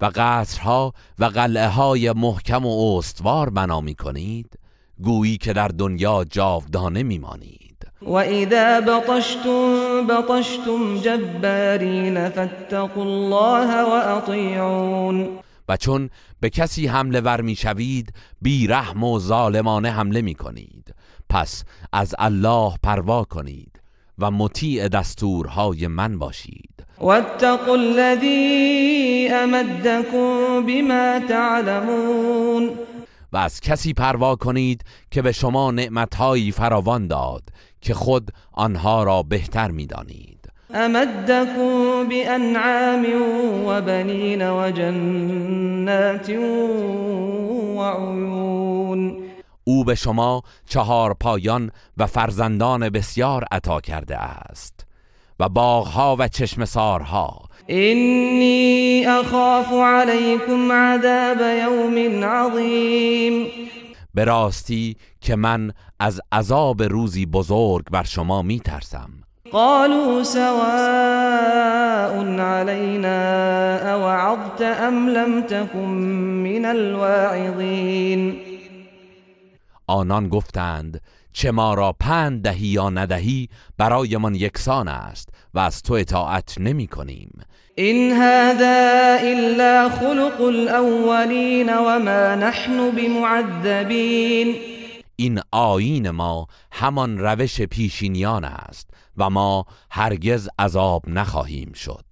و 0.00 0.10
قصرها 0.14 0.92
و 1.18 1.24
قلعه 1.24 1.68
های 1.68 2.12
محکم 2.12 2.66
و 2.66 2.98
استوار 2.98 3.50
بنا 3.50 3.80
می 3.80 3.94
کنید؟ 3.94 4.58
گویی 5.02 5.36
که 5.36 5.52
در 5.52 5.68
دنیا 5.68 6.24
جاودانه 6.30 7.02
میمانید 7.02 7.86
وإذا 8.02 8.80
بطشتم 8.80 10.06
بطشتم 10.06 10.98
جبارين 10.98 12.28
فاتقوا 12.28 13.02
الله 13.02 13.84
وأطيعون 13.84 15.28
و 15.70 15.76
چون 15.76 16.10
به 16.40 16.50
کسی 16.50 16.86
حمله 16.86 17.20
ور 17.20 17.40
می‌شوید 17.40 18.12
بی 18.42 18.66
رحم 18.66 19.04
و 19.04 19.18
ظالمانه 19.18 19.90
حمله 19.90 20.22
می 20.22 20.34
کنید 20.34 20.94
پس 21.28 21.64
از 21.92 22.14
الله 22.18 22.72
پروا 22.82 23.24
کنید 23.24 23.80
و 24.18 24.30
مطیع 24.30 24.88
دستورهای 24.88 25.86
من 25.86 26.18
باشید. 26.18 26.86
واتقوا 26.98 27.74
الذي 27.74 29.28
أمدكم 29.32 30.66
بما 30.66 31.20
تعلمون. 31.28 32.70
و 33.32 33.36
از 33.36 33.60
کسی 33.60 33.92
پروا 33.92 34.36
کنید 34.36 34.84
که 35.10 35.22
به 35.22 35.32
شما 35.32 35.70
نعمتهایی 35.70 36.52
فراوان 36.52 37.06
داد 37.06 37.42
که 37.80 37.94
خود 37.94 38.30
آنها 38.52 39.02
را 39.02 39.22
بهتر 39.22 39.70
می‌دانید. 39.70 40.50
أمدكم 40.74 41.89
بأنعام 42.08 43.06
وبنين 43.66 44.42
وجنات 44.42 46.30
وعيون. 47.76 49.16
او 49.64 49.84
به 49.84 49.94
شما 49.94 50.42
چهار 50.68 51.14
پایان 51.14 51.70
و 51.96 52.06
فرزندان 52.06 52.88
بسیار 52.88 53.44
عطا 53.52 53.80
کرده 53.80 54.16
است 54.16 54.86
و 55.40 55.48
باغها 55.48 56.16
و 56.18 56.28
چشم 56.28 56.64
سارها. 56.64 57.42
اینی 57.66 59.06
اخاف 59.06 59.72
علیکم 59.72 60.72
عذاب 60.72 61.40
یوم 61.40 62.24
عظیم. 62.24 63.46
به 64.14 64.24
راستی 64.24 64.96
که 65.20 65.36
من 65.36 65.72
از 66.00 66.20
عذاب 66.32 66.82
روزی 66.82 67.26
بزرگ 67.26 67.84
بر 67.90 68.02
شما 68.02 68.42
می 68.42 68.60
ترسم 68.60 69.10
قالوا 69.52 70.22
سواء 70.22 72.14
علينا 72.40 73.92
اوعظت 73.94 74.62
ام 74.62 75.08
لم 75.08 75.42
تكن 75.42 75.88
من 76.42 76.64
الواعظين. 76.64 78.36
آنان 79.86 80.28
گفتند 80.28 81.00
چه 81.32 81.50
ما 81.50 81.74
را 81.74 81.92
پند 82.00 82.42
دهی 82.42 82.66
یا 82.66 82.90
ندهی 82.90 83.48
برایمان 83.78 84.34
یکسان 84.34 84.88
است 84.88 85.28
و 85.54 85.58
از 85.58 85.82
تو 85.82 85.94
اطاعت 85.94 86.54
نمی 86.58 86.86
کنیم. 86.86 87.40
این 87.74 88.12
هذا 88.12 89.18
الا 89.20 89.88
خلق 89.88 90.40
الاولین 90.40 91.76
وما 91.76 92.34
نحن 92.34 92.90
بمعذبین. 92.90 94.56
این 95.20 95.40
آیین 95.50 96.10
ما 96.10 96.46
همان 96.72 97.18
روش 97.18 97.60
پیشینیان 97.60 98.44
است 98.44 98.90
و 99.16 99.30
ما 99.30 99.66
هرگز 99.90 100.48
عذاب 100.58 101.02
نخواهیم 101.08 101.72
شد. 101.72 102.04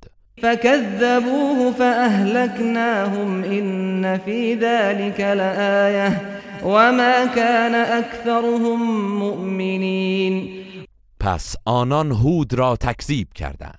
فكذبوه 0.42 1.72
فأهلكناهم 1.72 3.44
إن 3.44 4.18
في 4.18 4.54
ذلك 4.54 5.20
لآية 5.20 6.40
وما 6.64 7.26
كان 7.26 7.74
أكثرهم 7.74 8.80
مؤمنين 9.18 10.64
پس 11.20 11.56
آنان 11.64 12.12
هود 12.12 12.54
را 12.54 12.76
تکذیب 12.76 13.28
کردند 13.34 13.78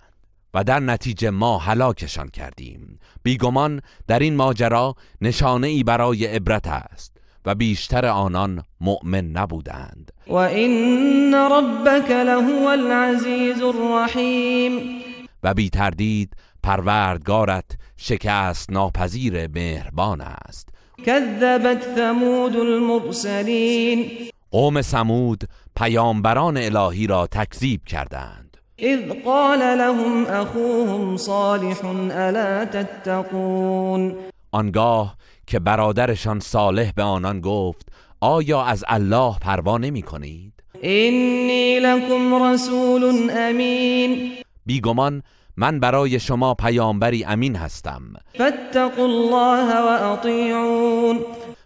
و 0.54 0.63
در 0.63 0.80
نتیجه 0.80 1.30
ما 1.30 1.58
هلاکشان 1.58 2.28
کردیم. 2.30 3.00
بیگمان 3.24 3.82
در 4.08 4.20
این 4.20 4.36
ماجرا 4.36 4.96
نشانه 5.22 5.68
ای 5.68 5.84
برای 5.84 6.26
عبرت 6.26 6.68
است. 6.68 7.18
و 7.45 7.56
بیشتر 7.56 8.06
آنان 8.06 8.63
مؤمن 8.82 9.25
نبودند. 9.25 10.12
و 10.28 10.34
این 10.34 11.34
ربک 11.34 12.12
لهو 12.12 12.67
العزیز 12.67 13.62
الرحیم. 13.62 15.02
و 15.43 15.54
بی 15.54 15.69
تردید 15.69 16.34
پروردگارت 16.63 17.65
شکست 17.97 18.71
ناپذیر 18.71 19.47
مهربان 19.47 20.21
است. 20.21 20.69
کذبت 21.06 21.95
ثمود 21.95 22.56
المرسلین. 22.56 24.06
قوم 24.52 24.82
ثمود 24.82 25.43
پیامبران 25.75 26.58
الهی 26.58 27.08
را 27.08 27.28
تکذیب 27.28 27.84
کردند. 27.86 28.58
اذ 28.78 28.99
قال 29.25 29.60
لهم 29.60 30.25
اخوهم 30.25 31.17
صالح 31.17 31.86
الا 32.12 32.65
تتقون. 32.65 34.15
آنگاه 34.52 35.15
که 35.50 35.60
برادرشان 35.60 36.40
صالح 36.40 36.92
به 36.92 37.04
آنان 37.04 37.42
گفت 37.42 37.88
آیا 38.22 38.64
از 38.64 38.84
الله 38.88 39.36
پروا 39.42 39.78
نمی 39.78 40.02
کنید؟ 40.02 40.54
اینی 40.82 41.80
لکم 41.80 42.44
رسول 42.44 43.30
امین. 43.38 44.32
بیگمان 44.66 45.24
من 45.58 45.80
برای 45.80 46.20
شما 46.20 46.54
پیامبری 46.54 47.24
امین 47.24 47.56
هستم. 47.56 48.02
فاتقوا 48.38 49.04
الله 49.06 49.76
و 49.76 50.12
اطیعون. 50.12 51.20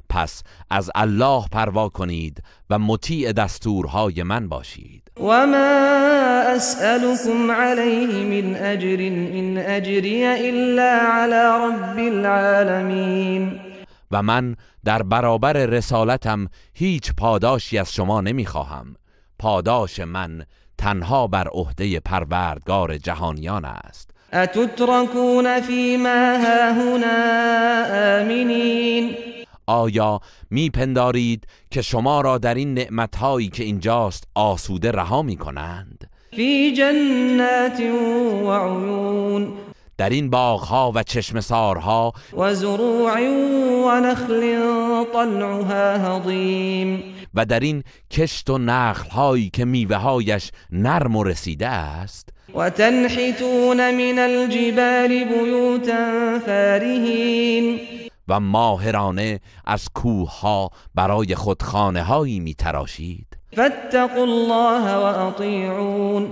پس 0.09 0.43
از 0.69 0.91
الله 0.95 1.43
پروا 1.51 1.89
کنید 1.89 2.43
و 2.69 2.79
مطیع 2.79 3.31
دستورهای 3.31 4.23
من 4.23 4.49
باشید. 4.49 5.03
و 5.19 5.47
ما 5.47 5.57
اسألكم 6.55 7.51
علیه 7.51 8.41
من 8.41 8.55
اجر 8.55 8.97
ان 9.33 9.57
اجری 9.57 10.25
الا 10.25 10.99
علی 11.01 11.35
رب 11.35 11.97
العالمین. 12.13 13.72
و 14.13 14.21
من 14.21 14.55
در 14.85 15.03
برابر 15.03 15.53
رسالتم 15.53 16.47
هیچ 16.73 17.13
پاداشی 17.17 17.77
از 17.77 17.93
شما 17.93 18.21
نمی‌خواهم. 18.21 18.95
پاداش 19.39 19.99
من 19.99 20.45
تنها 20.77 21.27
بر 21.27 21.47
عهده 21.47 21.99
پروردگار 21.99 22.97
جهانیان 22.97 23.65
است. 23.65 24.11
اتترکون 24.33 25.61
فی 25.61 25.97
ما 25.97 26.37
هاهنا 26.37 27.07
آمنین؟ 28.21 29.15
آیا 29.67 30.19
میپندارید 30.49 31.47
که 31.71 31.81
شما 31.81 32.21
را 32.21 32.37
در 32.37 32.55
این 32.55 32.73
نعمتهایی 32.73 33.49
که 33.49 33.63
اینجاست 33.63 34.23
آسوده 34.35 34.91
رها 34.91 35.21
می 35.21 35.37
کنند 35.37 36.09
فی 36.35 36.73
جنات 36.73 37.79
و 37.79 38.51
عیون. 38.51 39.53
در 40.03 40.09
این 40.09 40.29
باغها 40.29 40.91
و 40.95 41.03
چشمسارها 41.03 42.13
و 42.37 42.53
زروع 42.53 43.11
و 43.85 43.99
نخل 43.99 44.41
طلعها 45.13 46.17
هضیم. 46.17 47.03
و 47.33 47.45
در 47.45 47.59
این 47.59 47.83
کشت 48.11 48.49
و 48.49 48.57
نخلهایی 48.57 49.49
که 49.49 49.65
میوههایش 49.65 50.51
نرم 50.71 51.15
و 51.15 51.23
رسیده 51.23 51.67
است. 51.67 52.29
و 52.55 52.69
تنحتون 52.69 53.77
من 53.77 54.19
الجبال 54.19 55.23
بیوتا 55.23 56.39
فارهین. 56.45 57.79
و 58.27 58.39
ماهرانه 58.39 59.39
از 59.65 59.89
کوه 59.93 60.69
برای 60.95 61.35
خود 61.35 61.61
خانه 61.61 62.03
هایی 62.03 62.39
می 62.39 62.53
تراشید 62.53 63.27
فاتقوا 63.55 64.21
الله 64.21 64.95
و 64.95 65.27
اطیعون. 65.27 66.31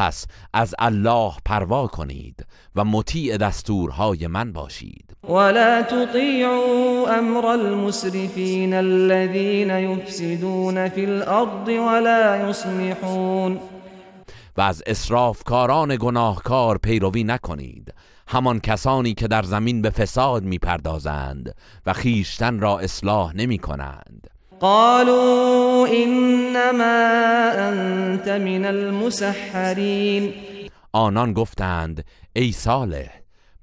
پس 0.00 0.26
از 0.54 0.74
الله 0.78 1.32
پروا 1.44 1.86
کنید 1.86 2.46
و 2.76 2.84
مطیع 2.84 3.36
دستورهای 3.36 4.26
من 4.26 4.52
باشید. 4.52 5.16
ولا 5.28 5.82
تطیعوا 5.82 7.06
امر 7.08 7.46
المسرفین 7.46 8.74
الذين 8.74 9.70
يفسدون 9.70 10.88
في 10.88 11.04
الارض 11.04 11.68
ولا 11.68 12.48
يصلحون. 12.48 13.60
و 14.56 14.60
از 14.60 14.82
اسرافکاران 14.86 15.96
گناهکار 16.00 16.78
پیروی 16.78 17.24
نکنید. 17.24 17.94
همان 18.28 18.60
کسانی 18.60 19.14
که 19.14 19.28
در 19.28 19.42
زمین 19.42 19.82
به 19.82 19.90
فساد 19.90 20.42
می‌پردازند 20.42 21.54
و 21.86 21.92
خیشتن 21.92 22.60
را 22.60 22.78
اصلاح 22.78 23.36
نمی 23.36 23.58
کنند 23.58 24.29
قالوا 24.60 25.86
انما 25.86 27.50
انت 27.52 28.28
من 28.28 28.64
المسحرین 28.64 30.34
آنان 30.92 31.32
گفتند 31.32 32.04
ای 32.32 32.52
صالح 32.52 33.10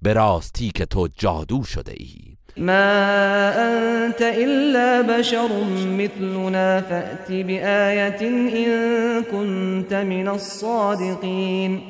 به 0.02 0.14
راستی 0.14 0.72
که 0.72 0.86
تو 0.86 1.08
جادو 1.18 1.64
شده 1.64 1.94
ای. 1.98 2.38
ما 2.58 2.72
انت 2.72 4.22
الا 4.22 5.04
بشر 5.04 5.64
مثلنا 5.98 6.82
فأت 6.82 7.32
بآیت 7.32 8.22
ان 8.22 9.24
كنت 9.24 9.94
من 9.94 10.28
الصادقین 10.28 11.82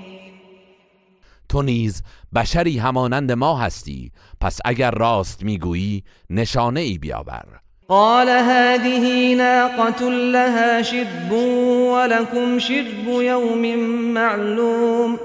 تو 1.50 1.62
نیز 1.62 2.04
بشری 2.36 2.78
همانند 2.78 3.32
ما 3.32 3.58
هستی. 3.58 4.12
پس 4.42 4.60
اگر 4.66 4.92
راست 4.92 5.44
می‌گویی 5.44 6.04
نشانه 6.30 6.80
ای 6.80 6.98
بیاور. 6.98 7.67
قال 7.90 8.30
هذه 8.30 9.36
ناقة 9.36 10.10
لها 10.10 10.82
شرب 10.82 11.32
ولكم 11.32 12.60
شرب 12.60 13.08
يوم 13.08 13.76
معلوم. 14.14 15.20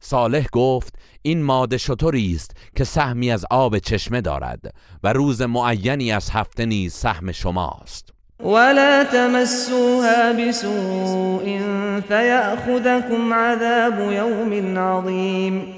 صالح 0.00 0.46
گفت 0.52 0.94
این 1.22 1.42
ماده 1.42 1.78
شطوری 1.78 2.32
است 2.34 2.50
که 2.76 2.84
سهمی 2.84 3.30
از 3.30 3.44
آب 3.50 3.78
چشمه 3.78 4.20
دارد 4.20 4.74
و 5.02 5.12
روز 5.12 5.42
معینی 5.42 6.12
از 6.12 6.30
هفته 6.30 6.66
نیز 6.66 6.94
سهم 6.94 7.32
شماست. 7.32 8.12
ولا 8.40 9.04
تمسوها 9.04 10.32
بسوء 10.32 11.60
فيأخذكم 12.08 13.34
عذاب 13.34 14.12
يوم 14.12 14.78
عظيم. 14.78 15.74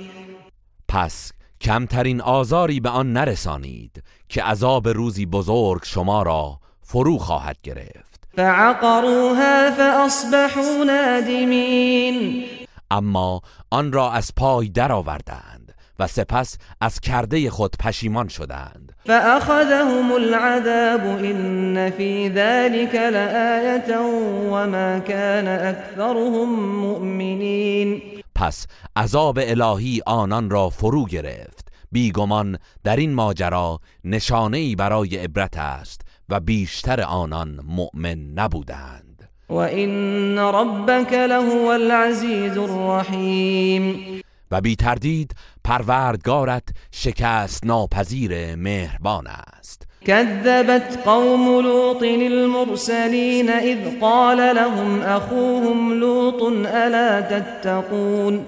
پس 0.88 1.32
کمترین 1.60 2.20
آزاری 2.20 2.80
به 2.80 2.88
آن 2.88 3.12
نرسانید 3.12 4.02
که 4.28 4.42
عذاب 4.42 4.88
روزی 4.88 5.26
بزرگ 5.26 5.80
شما 5.84 6.22
را 6.22 6.58
فرو 6.82 7.18
خواهد 7.18 7.56
گرفت. 7.62 8.24
فعقروها 8.36 9.70
فاصبحوا 9.70 10.84
نادمین. 10.86 12.44
اما 12.90 13.40
آن 13.70 13.92
را 13.92 14.12
از 14.12 14.32
پای 14.36 14.68
درآوردند 14.68 15.74
و 15.98 16.06
سپس 16.06 16.58
از 16.80 17.00
کرده 17.00 17.50
خود 17.50 17.76
پشیمان 17.80 18.28
شدند. 18.28 18.92
فأخذهم 19.06 20.12
العذاب 20.12 21.24
إن 21.24 21.90
في 21.90 22.28
ذلك 22.28 22.94
لآية 22.94 23.98
وما 24.50 24.98
كان 24.98 25.48
أكثرهم 25.48 26.80
مؤمنين 26.80 28.19
پس 28.34 28.66
عذاب 28.96 29.38
الهی 29.42 30.00
آنان 30.06 30.50
را 30.50 30.70
فرو 30.70 31.04
گرفت. 31.04 31.72
بیگمان 31.92 32.58
در 32.84 32.96
این 32.96 33.14
ماجرا 33.14 33.80
نشانه 34.04 34.58
ای 34.58 34.76
برای 34.76 35.16
عبرت 35.16 35.56
است 35.56 36.00
و 36.28 36.40
بیشتر 36.40 37.00
آنان 37.00 37.60
مؤمن 37.64 38.18
نبودند. 38.18 39.28
و 39.48 39.54
این 39.54 40.38
ربک 40.38 41.12
لهو 41.12 41.66
العزیز 41.66 42.58
الرحیم. 42.58 44.20
و 44.50 44.60
بی 44.60 44.76
تردید 44.76 45.34
پروردگارت 45.64 46.68
شکست 46.90 47.66
ناپذیر 47.66 48.54
مهربان 48.54 49.26
است. 49.26 49.89
كذبت 50.06 50.98
قوم 51.06 51.60
لوط 51.60 52.02
المرسلين 52.02 53.50
إذ 53.50 54.00
قال 54.00 54.56
لهم 54.56 55.00
أخوهم 55.02 55.92
لوط 56.00 56.42
ألا 56.66 57.20
تتقون؟ 57.20 58.46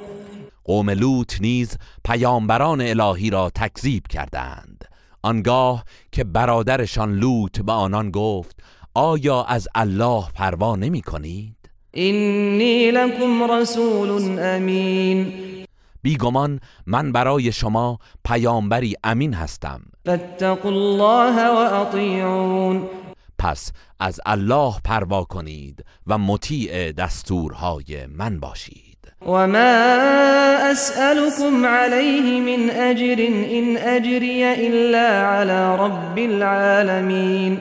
قوم 0.64 0.90
لوط 0.90 1.40
نیز 1.40 1.78
پیامبران 2.04 2.80
الهی 2.80 3.30
را 3.30 3.50
تکذیب 3.50 4.06
کردند. 4.06 4.84
آنگاه 5.22 5.84
که 6.12 6.24
برادرشان 6.24 7.14
لوط 7.14 7.60
به 7.60 7.72
آنان 7.72 8.10
گفت 8.10 8.56
آیا 8.94 9.44
از 9.44 9.68
الله 9.74 10.24
پروا 10.34 10.76
نمی 10.76 11.02
کنید؟ 11.02 11.56
اینی 11.92 12.90
لکم 12.90 13.52
رسول 13.52 14.38
امین. 14.38 15.32
بیگمان 16.02 16.60
من 16.86 17.12
برای 17.12 17.52
شما 17.52 17.98
پیامبری 18.24 18.94
امین 19.04 19.34
هستم. 19.34 19.82
فاتقوا 20.06 20.70
الله 20.70 21.46
و 21.48 21.80
اطیعون. 21.80 22.88
پس 23.38 23.72
از 24.00 24.20
الله 24.26 24.74
پروا 24.84 25.24
کنید 25.24 25.84
و 26.06 26.18
مطیع 26.18 26.92
دستورهای 26.92 28.06
من 28.06 28.40
باشید. 28.40 28.98
و 29.26 29.46
ما 29.46 29.58
اسألكم 30.70 31.66
علیه 31.66 32.40
من 32.56 32.70
اجر 32.70 33.16
این 33.22 33.78
اجری 33.78 34.44
الا 34.44 35.28
علی 35.28 35.82
رب 35.82 36.18
العالمین. 36.18 37.60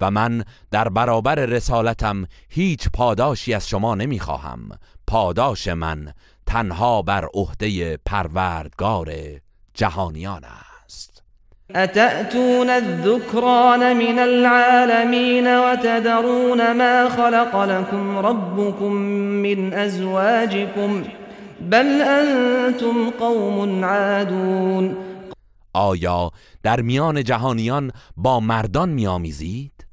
و 0.00 0.10
من 0.10 0.44
در 0.70 0.88
برابر 0.88 1.34
رسالتم 1.34 2.26
هیچ 2.48 2.88
پاداشی 2.94 3.54
از 3.54 3.68
شما 3.68 3.94
نمی‌خواهم. 3.94 4.58
پاداش 5.06 5.68
من 5.68 6.12
تنها 6.46 7.02
بر 7.02 7.28
عهده 7.34 7.96
پروردگار 7.96 9.14
جهانیان 9.74 10.42
است. 10.44 11.22
اتأتون 11.74 12.70
الذکران 12.70 13.96
من 13.96 14.18
العالمین 14.18 15.58
وتدرون 15.58 16.72
ما 16.72 17.08
خلق 17.08 17.56
لكم 17.56 18.18
ربكم 18.18 18.92
من 19.42 19.72
ازواجكم 19.72 21.04
بل 21.70 22.02
انتم 22.02 23.10
قوم 23.10 23.84
عادون. 23.84 24.96
آیا 25.72 26.30
در 26.62 26.80
میان 26.80 27.24
جهانیان 27.24 27.90
با 28.16 28.40
مردان 28.40 28.88
میآمیزید؟ 28.88 29.86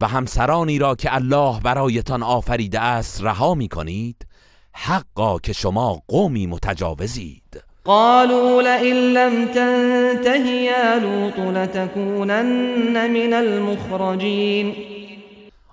و 0.00 0.08
همسرانی 0.08 0.78
را 0.78 0.94
که 0.94 1.14
الله 1.14 1.60
برایتان 1.60 2.22
آفریده 2.22 2.80
است 2.80 3.22
رها 3.22 3.54
می 3.54 3.68
کنید 3.68 4.26
حقا 4.74 5.38
که 5.38 5.52
شما 5.52 6.02
قومی 6.08 6.46
متجاوزید. 6.46 7.62
قالوا 7.84 8.62
لئن 8.62 8.96
لم 8.96 9.46
تنته 9.46 10.46
یا 10.48 10.98
لوط 10.98 11.38
لتكونن 11.38 13.10
من 13.10 13.32
المخرجین 13.32 14.74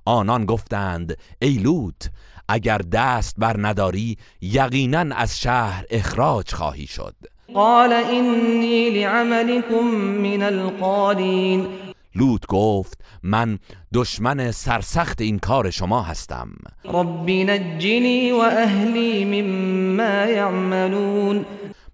آنان 0.05 0.45
گفتند 0.45 1.17
ای 1.41 1.53
لوط 1.53 2.05
اگر 2.49 2.77
دست 2.77 3.35
بر 3.37 3.55
نداری 3.57 4.17
یقینا 4.41 5.15
از 5.15 5.39
شهر 5.39 5.85
اخراج 5.89 6.53
خواهی 6.53 6.87
شد. 6.87 7.15
قال 7.53 7.93
اینی 7.93 8.89
لعملكم 8.89 9.85
من 9.95 10.43
القالین 10.43 11.67
لوط 12.15 12.45
گفت 12.45 13.01
من 13.23 13.59
دشمن 13.93 14.51
سرسخت 14.51 15.21
این 15.21 15.39
کار 15.39 15.69
شما 15.69 16.01
هستم. 16.01 16.49
رب 16.85 17.29
نجنی 17.29 18.31
و 18.31 18.35
اهلی 18.35 19.25
مما 19.41 20.25
یعملون. 20.31 21.45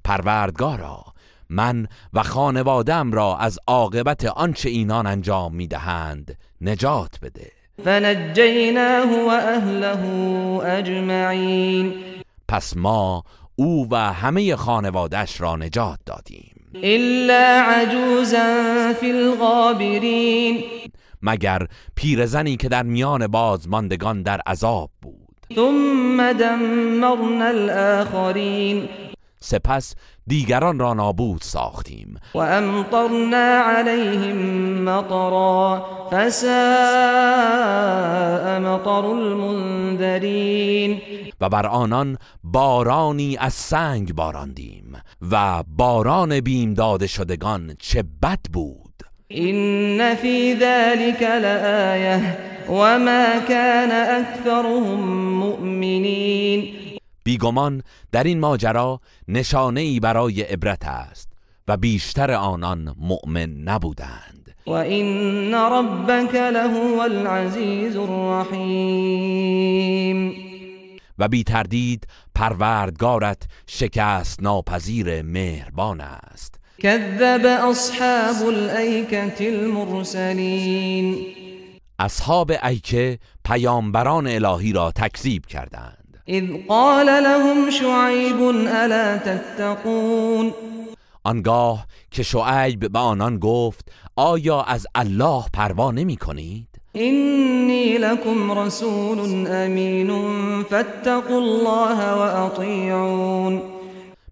پروردگارا 0.03 1.03
من 1.49 1.87
و 2.13 2.23
خانوادم 2.23 3.11
را 3.11 3.37
از 3.37 3.59
عاقبت 3.67 4.25
آنچه 4.25 4.69
اینان 4.69 5.07
انجام 5.07 5.55
می‌دهند 5.55 6.37
نجات 6.61 7.19
بده. 7.21 7.51
فنجیناه 7.83 9.25
و 9.25 9.29
اهله 9.29 10.03
اجمعین. 10.65 11.93
پس 12.47 12.77
ما 12.77 13.23
او 13.55 13.87
و 13.91 14.13
همه 14.13 14.55
خانوادش 14.55 15.41
را 15.41 15.55
نجات 15.55 15.99
دادیم. 16.05 16.56
الا 16.83 17.63
عجوزا 17.63 18.93
فی 18.99 19.11
الغابرین 19.11 20.63
مگر 21.21 21.67
پیرزنی 21.95 22.57
که 22.57 22.69
در 22.69 22.83
میان 22.83 23.27
بازماندگان 23.27 24.21
در 24.21 24.41
عذاب 24.47 24.89
بود. 25.01 25.27
ثم 25.55 26.33
دمرنا 26.33 27.45
الاخرین 27.45 28.89
سپس 29.39 29.95
دیگران 30.27 30.79
را 30.79 30.93
نابود 30.93 31.41
ساختیم. 31.41 32.19
و 32.33 32.37
امطرنا 32.37 33.63
علیهم 33.63 34.37
مطرا 34.83 35.85
فساء 36.11 36.47
مطر 38.59 39.05
المنذرین. 39.05 41.01
و 41.41 41.49
بر 41.49 41.65
آنان 41.65 42.17
بارانی 42.43 43.37
از 43.39 43.53
سنگ 43.53 44.13
باراندیم 44.13 44.97
و 45.31 45.63
باران 45.67 46.39
بیم 46.39 46.73
داده 46.73 47.07
شدگان 47.07 47.75
چه 47.79 48.03
بد 48.23 48.39
بود. 48.53 49.03
این 49.27 50.15
فی 50.15 50.55
ذلك 50.55 51.21
لآیه 51.21 52.37
وما 52.69 53.25
كان 53.47 53.91
اکثرهم 53.91 54.99
مؤمنین. 55.39 56.73
بیگمان 57.27 57.83
در 58.11 58.23
این 58.23 58.39
ماجرا 58.39 59.01
نشانه 59.27 59.81
ای 59.81 59.99
برای 59.99 60.41
عبرت 60.41 60.85
است 60.85 61.29
و 61.67 61.77
بیشتر 61.77 62.31
آنان 62.31 62.95
مؤمن 62.99 63.49
نبودند. 63.49 64.55
و 64.67 64.71
این 64.71 65.53
ربک 65.53 66.35
لهو 66.35 66.99
العزیز 66.99 67.95
الرحیم. 67.97 69.23
و 71.19 71.27
بی 71.27 71.43
تردید 71.43 72.07
پروردگارت 72.35 73.43
شکست 73.67 74.43
ناپذیر 74.43 75.21
مهربان 75.21 76.01
است. 76.01 76.59
كذب 76.79 77.45
اصحاب 77.45 78.47
الایکه 78.47 79.33
المرسلین. 79.39 81.25
اصحاب 81.99 82.51
ایکه 82.63 83.19
پیامبران 83.45 84.27
الهی 84.27 84.73
را 84.73 84.91
تکذیب 84.91 85.45
کردند. 85.45 86.06
اذ 86.29 86.43
قال 86.67 87.05
لهم 87.05 87.69
شعیب 87.69 88.41
الا 88.41 89.17
تتقون؟ 89.17 90.53
آنگاه 91.23 91.87
که 92.11 92.23
شعیب 92.23 92.91
به 92.91 92.99
آنان 92.99 93.39
گفت 93.39 93.91
آیا 94.15 94.61
از 94.61 94.87
الله 94.95 95.43
پروا 95.53 95.91
نمی 95.91 96.17
کنید؟ 96.17 96.67
اینی 96.93 97.97
لکم 97.97 98.59
رسول 98.59 99.47
امین 99.47 100.09
فاتقوا 100.63 101.37
الله 101.37 102.11
و 102.11 102.45
اطیعون 102.45 103.61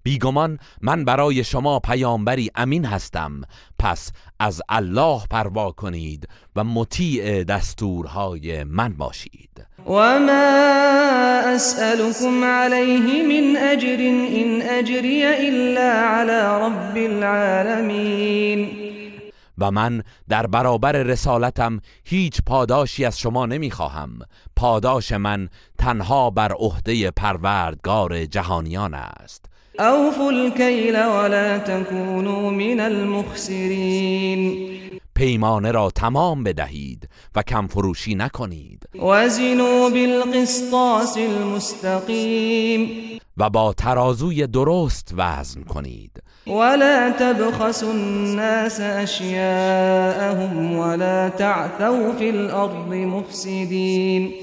بیگمان 0.03 0.59
من 0.81 1.05
برای 1.05 1.43
شما 1.43 1.79
پیامبری 1.79 2.51
امین 2.55 2.85
هستم. 2.85 3.41
پس 3.79 4.11
از 4.39 4.61
الله 4.69 5.21
پروا 5.29 5.71
کنید 5.71 6.27
و 6.55 6.63
مطیع 6.63 7.43
دستورهای 7.43 8.63
من 8.63 8.93
باشید. 8.93 9.65
و 9.86 10.19
ما 10.19 11.41
اسألكم 11.55 12.43
علیه 12.43 13.23
من 13.23 13.57
اجر 13.57 13.97
این 13.97 14.61
اجری 14.61 15.25
الا 15.25 15.91
علی 15.91 16.65
رب 16.65 16.97
العالمین 16.97 18.67
و 19.57 19.71
من 19.71 20.03
در 20.29 20.47
برابر 20.47 20.91
رسالتم 20.91 21.79
هیچ 22.03 22.38
پاداشی 22.45 23.05
از 23.05 23.19
شما 23.19 23.45
نمی‌خواهم. 23.45 24.19
پاداش 24.55 25.11
من 25.11 25.49
تنها 25.77 26.29
بر 26.29 26.51
عهده 26.51 27.11
پروردگار 27.11 28.25
جهانیان 28.25 28.93
است. 28.93 29.45
اوفوا 29.79 30.29
الكیل 30.29 30.95
ولا 30.95 31.59
تكونوا 31.59 32.49
من 32.49 32.79
المخسرین 32.79 34.69
پیمانه 35.16 35.72
را 35.72 35.91
تمام 35.91 36.43
بدهید 36.43 37.09
و 37.36 37.41
کم 37.41 37.68
فروشی 37.68 38.16
نکنید. 38.16 38.89
وزنوا 38.95 39.89
بالقسطاس 39.89 41.18
المستقیم. 41.18 42.89
و 43.38 43.49
با 43.49 43.74
ترازوی 43.74 44.47
درست 44.47 45.13
وزن 45.18 45.63
کنید. 45.63 46.24
ولا 46.47 47.13
تبخسوا 47.20 47.89
الناس 47.89 48.80
اشیاءهم 48.80 50.80
ولا 50.80 51.30
تعثوا 51.30 52.11
في 52.20 52.30
الارض 52.30 52.88
مفسدین 52.88 54.34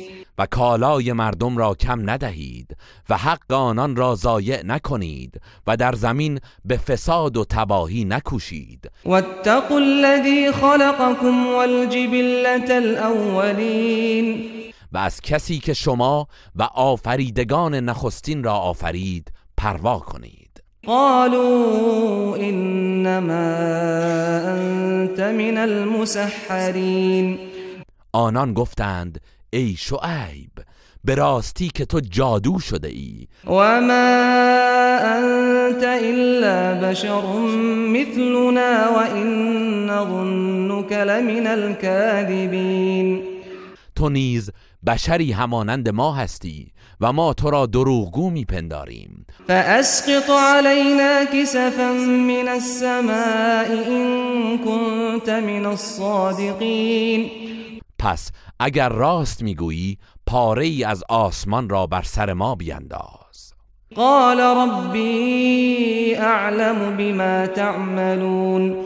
و 0.42 0.46
کالای 0.46 1.12
مردم 1.12 1.56
را 1.58 1.74
کم 1.74 2.10
ندهید 2.10 2.76
و 3.08 3.16
حق 3.16 3.52
آنان 3.52 3.96
را 3.96 4.14
ضایع 4.14 4.62
نکنید 4.62 5.40
و 5.66 5.76
در 5.76 5.92
زمین 5.92 6.40
به 6.64 6.76
فساد 6.76 7.36
و 7.36 7.44
تباهی 7.44 8.04
نکوشید. 8.04 8.90
واتقوا 9.04 9.76
الذي 9.76 10.52
خلقكم 10.52 11.46
والجبلة 11.46 12.74
الاولین 12.74 14.50
و 14.92 14.98
از 14.98 15.20
کسی 15.20 15.58
که 15.58 15.74
شما 15.74 16.26
و 16.56 16.62
آفریدگان 16.62 17.74
نخستین 17.74 18.44
را 18.44 18.54
آفرید 18.54 19.32
پروا 19.56 19.98
کنید. 19.98 20.62
قالوا 20.86 22.36
انما 22.36 23.34
انت 24.50 25.20
من 25.20 25.58
المسحرین 25.58 27.38
آنان 28.12 28.54
گفتند 28.54 29.20
ای 29.54 29.76
شعیب 29.78 30.50
به 31.04 31.14
راستی 31.14 31.70
که 31.74 31.84
تو 31.84 32.00
جادو 32.00 32.58
شده 32.58 32.88
ای. 32.88 33.28
و 33.46 33.80
ما 33.80 34.18
انت 34.98 35.84
الا 35.84 36.74
بشر 36.74 37.22
مثلنا 37.88 38.92
و 38.92 39.14
این 39.14 39.90
نظنك 39.90 40.92
لمن 40.92 41.46
الكاذبین 41.46 43.22
تو 43.96 44.08
نیز 44.08 44.50
بشری 44.86 45.32
همانند 45.32 45.88
ما 45.88 46.12
هستی 46.12 46.72
و 47.00 47.12
ما 47.12 47.34
تو 47.34 47.50
را 47.50 47.66
دروغگو 47.66 48.30
میپنداریم. 48.30 49.26
فاسقط 49.48 50.30
علينا 50.30 51.24
كسفا 51.24 51.92
من 52.08 52.48
السماء 52.48 53.66
ان 53.88 54.58
كنت 54.58 55.28
من 55.28 55.66
الصادقين 55.66 57.30
پس 58.02 58.30
اگر 58.60 58.88
راست 58.88 59.42
می‌گویی 59.42 59.98
پاره 60.26 60.64
ای 60.64 60.84
از 60.84 61.04
آسمان 61.08 61.68
را 61.68 61.86
بر 61.86 62.02
سر 62.02 62.32
ما 62.32 62.54
بینداز. 62.54 63.52
قال 63.94 64.40
ربی 64.40 66.14
اعلم 66.14 66.96
بما 66.96 67.46
تعملون. 67.46 68.76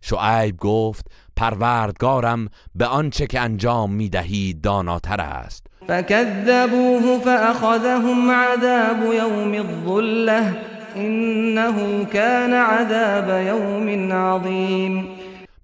شعیب 0.00 0.56
گفت 0.56 1.06
پروردگارم 1.36 2.48
به 2.74 2.86
آنچه 2.86 3.26
که 3.26 3.40
انجام 3.40 3.92
می‌دهید 3.92 4.60
داناتر 4.60 5.20
است. 5.20 5.66
فكذبوه 5.88 7.18
فأخذهم 7.24 8.30
عذاب 8.30 9.14
يوم 9.14 9.54
الظلة 9.54 10.56
إنه 10.96 12.04
كان 12.04 12.52
عذاب 12.52 13.46
يوم 13.46 14.12
عظيم 14.12 15.08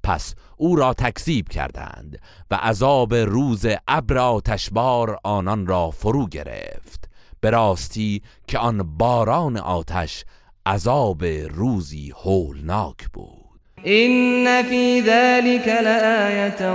پس 0.03 0.35
او 0.63 0.77
را 0.77 0.95
تکذیب 0.95 1.49
کردند 1.49 2.19
و 2.51 2.55
عذاب 2.55 3.15
روز 3.15 3.67
ابر 3.89 4.19
آتشبار 4.19 5.19
آنان 5.25 5.67
را 5.67 5.91
فرو 5.91 6.27
گرفت. 6.27 7.09
به 7.41 7.51
راستی 7.51 8.23
که 8.47 8.59
آن 8.59 8.83
باران 8.99 9.57
آتش 9.57 10.25
عذاب 10.67 11.25
روزی 11.51 12.13
هولناک 12.25 13.09
بود. 13.13 13.61
إن 13.87 14.63
في 14.63 15.01
ذلك 15.01 15.69
لآية 15.69 16.73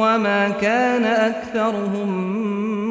وما 0.00 0.50
كان 0.50 1.04
أكثرهم 1.04 2.08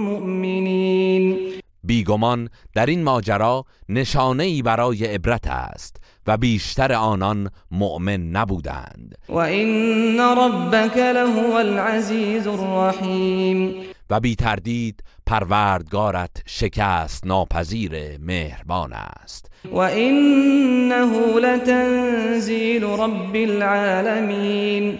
مؤمنين. 0.05 1.37
بیگمان 1.83 2.49
در 2.73 2.85
این 2.85 3.03
ماجرا 3.03 3.65
نشانه 3.89 4.43
ای 4.43 4.61
برای 4.61 5.05
عبرت 5.05 5.47
است 5.47 6.01
و 6.27 6.37
بیشتر 6.37 6.93
آنان 6.93 7.49
مؤمن 7.71 8.21
نبودند. 8.21 9.15
و 9.29 9.37
این 9.37 10.19
ربک 10.19 10.97
لهو 10.97 11.53
العزیز 11.53 12.47
الرحیم. 12.47 13.73
و 14.09 14.19
بی 14.19 14.35
تردید 14.35 15.03
پروردگارت 15.25 16.43
شکست 16.45 17.25
ناپذیر 17.25 18.17
مهربان 18.19 18.93
است. 18.93 19.51
و 19.71 19.77
انه 19.77 21.39
لتنزیل 21.39 22.83
رب 22.83 23.35
العالمین. 23.35 24.99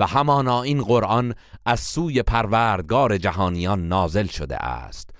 و 0.00 0.06
همانا 0.06 0.62
این 0.62 0.82
قرآن 0.82 1.34
از 1.66 1.80
سوی 1.80 2.22
پروردگار 2.22 3.18
جهانیان 3.18 3.88
نازل 3.88 4.26
شده 4.26 4.56
است. 4.56 5.10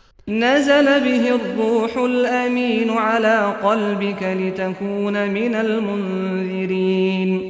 نزل 0.40 1.00
به 1.00 1.32
الروح 1.32 1.96
الامین 1.96 2.90
على 2.90 3.52
قلبك 3.62 4.22
لتكون 4.22 5.28
من 5.28 5.54
المنذرین 5.54 7.40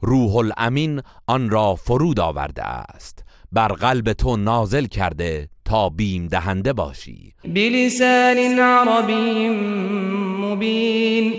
روح 0.00 0.36
الامین 0.36 1.02
آن 1.26 1.50
را 1.50 1.74
فرود 1.74 2.20
آورده 2.20 2.64
است. 2.64 3.24
بر 3.52 3.68
قلب 3.68 4.12
تو 4.12 4.36
نازل 4.36 4.86
کرده 4.86 5.48
تا 5.64 5.88
بیم 5.88 6.26
دهنده 6.28 6.72
باشی. 6.72 7.32
بلسان 7.44 8.58
عربی 8.60 9.48
مبین. 10.40 11.34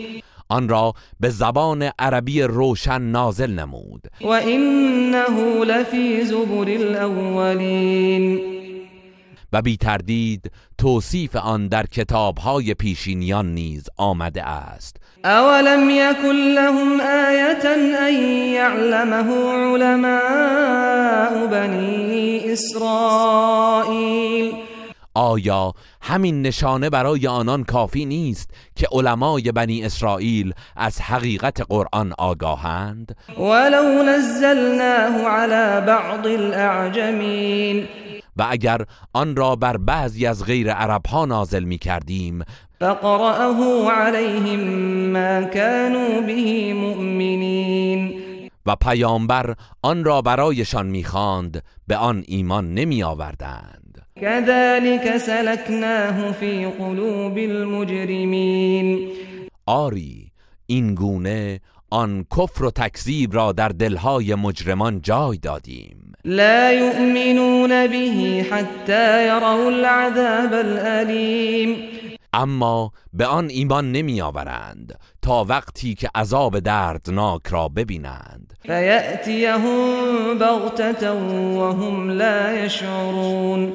آن 0.50 0.70
را 0.70 0.94
به 1.20 1.30
زبان 1.30 1.90
عربی 2.00 2.42
روشن 2.42 3.02
نازل 3.02 3.52
نمود. 3.52 4.08
و 4.22 4.28
انه 4.28 5.66
لفی 5.66 6.26
زبر 6.26 6.70
الاولین. 6.70 8.40
و 9.54 9.62
بی 9.62 9.78
تردید 9.78 10.52
توصیف 10.78 11.36
آن 11.36 11.68
در 11.68 11.86
کتابهای 11.86 12.74
پیشینیان 12.74 13.54
نیز 13.54 13.84
آمده 13.98 14.44
است. 14.44 14.98
اولم 15.24 15.90
یکن 15.90 16.36
لهم 16.36 17.02
آیتا 17.02 17.74
ان 18.00 18.14
یعلمه 18.54 19.34
علماء 19.74 21.48
بنی 21.48 22.42
اسرائیل. 22.46 24.54
آیا 25.16 25.74
همین 26.02 26.42
نشانه 26.42 26.90
برای 26.90 27.28
آنان 27.28 27.64
کافی 27.64 28.06
نیست 28.06 28.50
که 28.76 28.88
علمای 28.92 29.52
بنی 29.52 29.86
اسرائیل 29.86 30.54
از 30.76 31.02
حقیقت 31.02 31.62
قرآن 31.70 32.14
آگاهند؟ 32.18 33.16
ولو 33.40 34.04
نزلناه 34.04 35.28
على 35.28 35.86
بعض 35.86 36.26
الاعجمین 36.26 37.88
و 38.38 38.48
اگر 38.50 38.82
آن 39.14 39.36
را 39.36 39.56
بر 39.56 39.78
بعضی 39.78 40.26
از 40.26 40.46
غیر 40.46 40.72
عرب 40.72 41.06
ها 41.06 41.26
نازل 41.26 41.64
می 41.64 41.78
کردیم 41.78 42.44
فقرأه 42.80 43.92
عليهم 43.92 44.60
ما 45.12 45.48
كانوا 45.48 46.22
به 46.22 46.74
مؤمنین. 46.74 48.14
و 48.66 48.76
پیامبر 48.76 49.56
آن 49.82 50.04
را 50.04 50.22
برایشان 50.22 50.88
می‌خواند 50.88 51.64
به 51.88 51.98
آن 51.98 52.24
ایمان 52.28 52.74
نمی 52.74 53.04
آوردند 53.04 54.02
كذلك 54.22 55.18
سلكناه 55.18 56.32
في 56.32 56.66
قلوب 56.66 57.38
المجرمین. 57.38 59.10
آری 59.66 60.32
این 60.66 60.96
گونه 60.96 61.60
آن 61.90 62.26
کفر 62.38 62.66
و 62.66 62.72
تکذیب 62.72 63.34
را 63.34 63.52
در 63.52 63.70
دلهای 63.70 64.36
مجرمان 64.36 65.02
جای 65.02 65.38
دادیم. 65.38 66.03
لا 66.26 66.72
يؤمنون 66.72 67.88
به 67.88 68.46
حتى 68.52 69.28
يروا 69.28 69.70
العذاب 69.70 70.54
الأليم. 70.54 71.78
اما 72.34 72.92
به 73.14 73.26
آن 73.26 73.50
ایمان 73.50 73.92
نمی 73.92 74.22
آورند 74.22 75.00
تا 75.22 75.46
وقتی 75.50 75.96
که 75.96 76.10
عذاب 76.16 76.60
دردناک 76.60 77.42
را 77.50 77.68
ببینند. 77.68 78.54
فیأتیهم 78.66 80.40
بغتة 80.40 81.12
وهم 81.58 82.10
لا 82.10 82.54
يشعرون. 82.54 83.74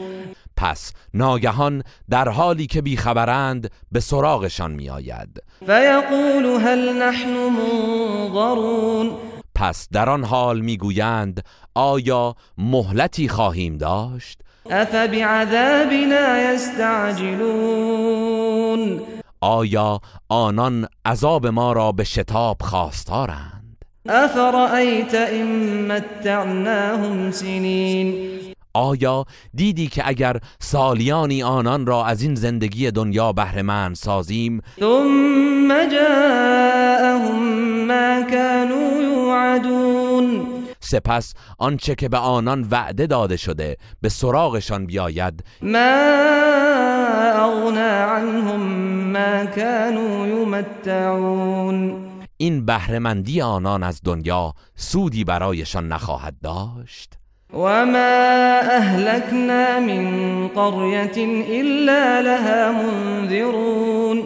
پس 0.56 0.92
ناگهان 1.14 1.82
در 2.10 2.28
حالی 2.28 2.66
که 2.66 2.82
بیخبرند 2.82 3.70
به 3.92 4.00
سراغشان 4.00 4.70
میآید. 4.70 5.42
فیقول 5.66 6.46
هل 6.46 6.92
نحن 7.02 7.30
منظرون. 7.30 9.27
پس 9.58 9.88
در 9.92 10.10
آن 10.10 10.24
حال 10.24 10.60
می‌گویند 10.60 11.44
آیا 11.74 12.34
مهلتی 12.58 13.28
خواهیم 13.28 13.76
داشت؟ 13.76 14.40
افبعذابنا 14.70 16.38
یستعجلون. 16.54 17.40
آیا 19.40 20.00
آنان 20.28 20.88
عذاب 21.04 21.46
ما 21.46 21.72
را 21.72 21.92
به 21.92 22.04
شتاب 22.04 22.56
خواستارند؟ 22.60 23.84
افرأیت 24.08 25.14
ان 25.14 25.46
متعناهم 25.92 27.30
سنین. 27.30 28.38
آیا 28.74 29.24
دیدی 29.54 29.86
که 29.86 30.08
اگر 30.08 30.36
سالیانی 30.60 31.42
آنان 31.42 31.86
را 31.86 32.04
از 32.04 32.22
این 32.22 32.34
زندگی 32.34 32.90
دنیا 32.90 33.32
بهرهمند 33.32 33.96
سازیم؟ 33.96 34.62
ثم 34.80 35.88
جاءهم 35.92 37.58
ما 37.86 38.22
یوعدون 39.64 40.46
سپس 40.80 41.34
آنچه 41.58 41.94
که 41.94 42.08
به 42.08 42.18
آنان 42.18 42.66
وعده 42.70 43.06
داده 43.06 43.36
شده 43.36 43.76
به 44.00 44.08
سراغشان 44.08 44.86
بیاید. 44.86 45.44
ما 45.62 45.78
اغنا 47.34 48.04
عنهم 48.04 48.60
ما 49.12 49.46
كانوا 49.46 50.26
یمتعون 50.26 52.04
این 52.36 52.66
بهرهمندی 52.66 53.40
آنان 53.40 53.82
از 53.82 54.00
دنیا 54.04 54.54
سودی 54.76 55.24
برایشان 55.24 55.88
نخواهد 55.88 56.34
داشت. 56.42 57.12
وما 57.52 58.60
أهلكنا 58.60 59.80
من 59.80 60.48
قرية 60.48 61.16
إلا 61.60 62.20
لها 62.20 62.72
منذرون. 62.72 64.24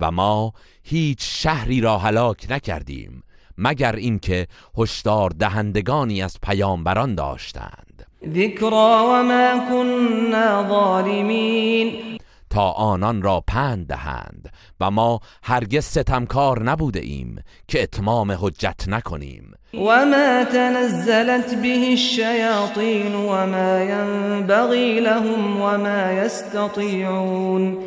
و 0.00 0.10
ما 0.10 0.52
هیچ 0.82 1.18
شهری 1.20 1.80
را 1.80 1.98
هلاک 1.98 2.46
نکردیم. 2.50 3.22
مگر 3.58 3.94
اینکه 3.94 4.46
هشدار 4.78 5.30
دهندگانی 5.30 6.22
از 6.22 6.36
پیامبران 6.42 7.14
داشتند. 7.14 8.06
ذکرا 8.34 9.04
وما 9.08 9.68
كنا 9.68 10.68
ظالمین. 10.68 12.18
تا 12.50 12.70
آنان 12.70 13.22
را 13.22 13.44
پند 13.46 13.86
دهند 13.86 14.52
و 14.80 14.90
ما 14.90 15.20
هرگز 15.42 15.84
ستمکار 15.84 16.62
نبوده 16.62 17.00
ایم 17.00 17.42
که 17.68 17.82
اتمام 17.82 18.32
حجت 18.32 18.88
نکنیم. 18.88 19.54
وما 19.74 20.44
تنزلت 20.44 21.54
به 21.54 21.92
الشياطين 21.92 23.14
وما 23.14 23.82
ينبغي 23.82 25.00
لهم 25.00 25.60
وما 25.60 26.12
يستطيعون 26.12 27.78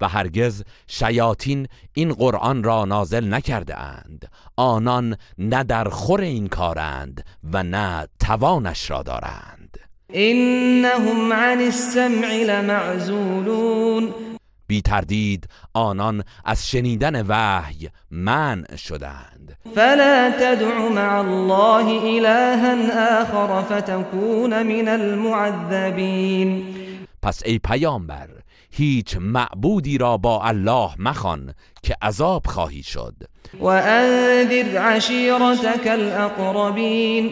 و 0.00 0.08
هرگز 0.08 0.62
شیاطین 0.86 1.68
این 1.92 2.12
قرآن 2.12 2.62
را 2.62 2.84
نازل 2.84 3.34
نکرده 3.34 3.78
اند 3.78 4.30
آنان 4.56 5.16
نه 5.38 5.64
در 5.64 5.88
خور 5.88 6.20
این 6.20 6.48
کارند 6.48 7.24
و 7.52 7.62
نه 7.62 8.06
توانش 8.20 8.90
را 8.90 9.02
دارند. 9.02 9.78
انهم 10.12 11.32
عن 11.32 11.60
السمع 11.60 12.44
لمعزولون. 12.46 14.14
بی 14.66 14.82
تردید 14.82 15.48
آنان 15.74 16.24
از 16.44 16.70
شنیدن 16.70 17.26
وحی 17.26 17.88
منع 18.10 18.76
شدند. 18.76 19.56
فلا 19.74 20.30
تدع 20.40 20.88
مع 20.88 21.18
الله 21.18 21.86
إلها 22.04 23.22
آخر 23.22 23.62
فتكون 23.62 24.62
من 24.62 24.88
المعذبين 24.88 26.64
پس 27.22 27.42
ای 27.44 27.58
پیامبر 27.58 28.28
هیچ 28.70 29.16
معبودی 29.20 29.98
را 29.98 30.16
با 30.16 30.42
الله 30.42 30.90
مخوان 30.98 31.54
که 31.82 31.96
عذاب 32.02 32.46
خواهی 32.46 32.82
شد. 32.82 33.14
وأنذر 33.60 34.78
عشيرتك 34.78 35.86
الأقربين. 35.86 37.30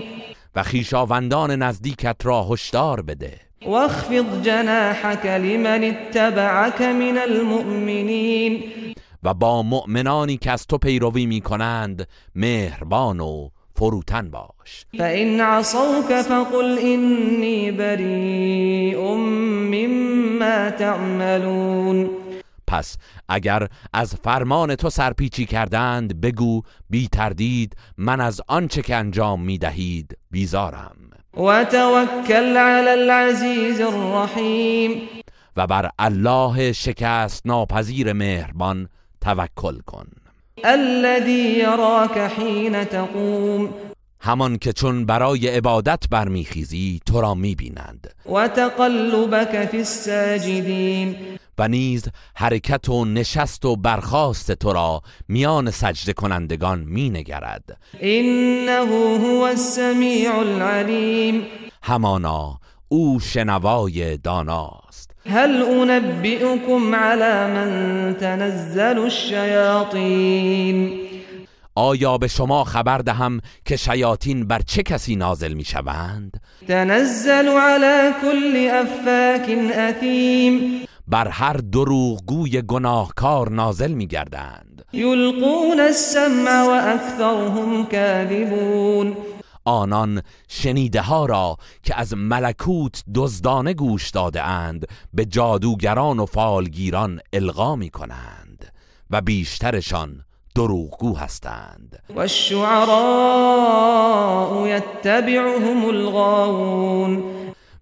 و 0.55 0.62
خیشاوندان 0.62 1.62
نزدیکت 1.62 2.16
را 2.22 2.47
هشدار 2.51 3.03
بده. 3.03 3.41
واخفض 3.66 4.43
جناحك 4.43 5.26
لمن 5.26 5.84
اتبعك 5.84 6.82
من 6.82 7.18
المؤمنين. 7.18 8.62
و 9.22 9.34
با 9.34 9.62
مؤمنانی 9.62 10.36
که 10.36 10.51
از 10.51 10.66
تو 10.66 10.78
پیروی 10.78 11.26
می 11.26 11.41
کنند 11.41 12.09
مهربان 12.34 13.20
و 13.20 13.49
فروتن 13.79 14.31
باش. 14.31 14.87
فإن 14.99 15.41
عصوك 15.41 16.22
فقل 16.22 16.79
إني 16.79 17.70
بريء 17.72 19.14
مما 19.72 20.70
تعملون. 20.70 22.11
پس 22.66 22.97
اگر 23.29 23.66
از 23.93 24.14
فرمان 24.14 24.74
تو 24.74 24.91
سرپیچی 24.91 25.47
کردند 25.47 26.20
بگو 26.20 26.62
بی 26.91 27.09
تردید 27.09 27.76
من 27.99 28.20
از 28.20 28.41
آنچه 28.49 28.83
که 28.83 28.97
انجام 28.97 29.43
می 29.43 29.59
دهید 29.59 30.18
بیزارم. 30.31 30.97
وتوكل 31.37 32.57
على 32.57 32.91
العزيز 32.91 33.81
الرحيم 33.81 35.09
و 35.57 35.66
بر 35.66 35.91
الله 35.99 36.72
شکست 36.72 37.47
ناپذیر 37.47 38.12
مهربان 38.12 38.89
توکل 39.20 39.79
کن. 39.87 40.07
الذي 40.64 41.59
يراك 41.59 42.18
حين 42.18 42.84
تقوم. 42.84 43.74
همان 44.20 44.59
که 44.59 44.72
چون 44.72 45.06
برای 45.06 45.48
عبادت 45.48 46.04
برمیخیزی 46.11 47.00
تو 47.06 47.20
را 47.20 47.34
می‌بینند. 47.34 48.14
وتقلبك 48.26 49.68
في 49.70 49.76
الساجدين. 49.76 51.16
و 51.59 51.68
نیز 51.68 52.04
حرکت 52.34 52.88
و 52.88 53.04
نشست 53.04 53.64
و 53.64 53.76
برخاست 53.76 54.52
تو 54.52 54.72
را 54.72 55.02
میان 55.28 55.70
سجده 55.70 56.12
کنندگان 56.12 56.78
مینگرد. 56.78 57.78
إنه 58.02 58.86
هو 59.18 59.42
السميع 59.42 60.38
العليم. 60.38 61.42
همانا 61.82 62.61
او 62.88 63.20
شنوای 63.20 64.16
داناست 64.16 64.88
هل 65.29 65.62
أنبئكم 65.62 66.95
على 66.95 67.47
من 67.55 67.70
تنزل 68.20 68.99
الشياطين؟ 68.99 70.91
آیا 71.74 72.18
به 72.18 72.26
شما 72.29 72.64
خبر 72.64 72.99
دهم 72.99 73.41
که 73.64 73.76
شیاطین 73.76 74.47
بر 74.47 74.61
چه 74.66 74.83
کسی 74.83 75.16
نازل 75.16 75.53
می‌شوند؟ 75.53 76.41
تنزل 76.68 77.49
على 77.49 78.12
كل 78.22 78.68
أفاك 78.68 79.51
أثيم. 79.91 80.87
بر 81.09 81.29
هر 81.29 81.57
دروغگوی 81.57 82.62
گناهکار 82.62 83.51
نازل 83.51 83.93
میگردند. 83.93 84.85
يلقون 84.93 85.81
السمع 85.81 86.62
وأكثرهم 86.62 87.87
كاذبون. 87.87 89.16
آنان 89.68 90.22
شنیده 90.48 91.02
ها 91.02 91.26
را 91.26 91.56
که 91.82 91.98
از 92.00 92.14
ملکوت 92.16 93.02
دزدانه 93.14 93.74
گوش 93.74 94.10
داده 94.10 94.42
اند 94.42 94.86
به 95.14 95.24
جادوگران 95.24 96.18
و 96.18 96.26
فالگیران 96.26 97.20
القا 97.32 97.76
می 97.76 97.90
کنند 97.90 98.72
و 99.10 99.20
بیشترشان 99.20 100.24
دروغگو 100.54 101.16
هستند. 101.16 102.02
والشعراء 102.14 102.88
يتبعهم 104.66 105.84
الغاوون. 105.84 107.22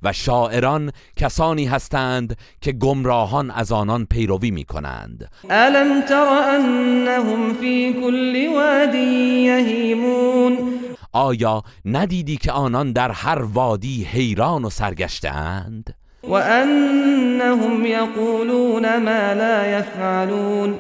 و 0.02 0.12
شاعران 0.12 0.92
کسانی 1.16 1.66
هستند 1.66 2.36
که 2.60 2.72
گمراهان 2.72 3.50
از 3.50 3.72
آنان 3.72 4.06
پیروی 4.10 4.50
می 4.50 4.64
کنند 4.64 5.30
ألم 5.50 6.00
تر 6.08 6.28
أنهم 6.56 7.54
في 7.54 7.92
كل 7.92 8.48
واد 8.54 8.94
يهيمون 8.94 10.45
آیا 11.16 11.62
ندیدی 11.84 12.36
که 12.36 12.52
آنان 12.52 12.92
در 12.92 13.10
هر 13.10 13.42
وادی 13.42 14.04
حیران 14.04 14.64
و 14.64 14.70
سرگشته 14.70 15.30
اند؟ 15.30 15.94
وأنهم 16.24 17.86
يقولون 17.86 18.96
ما 18.96 19.32
لا 19.32 19.66
يفعلون 19.66 20.78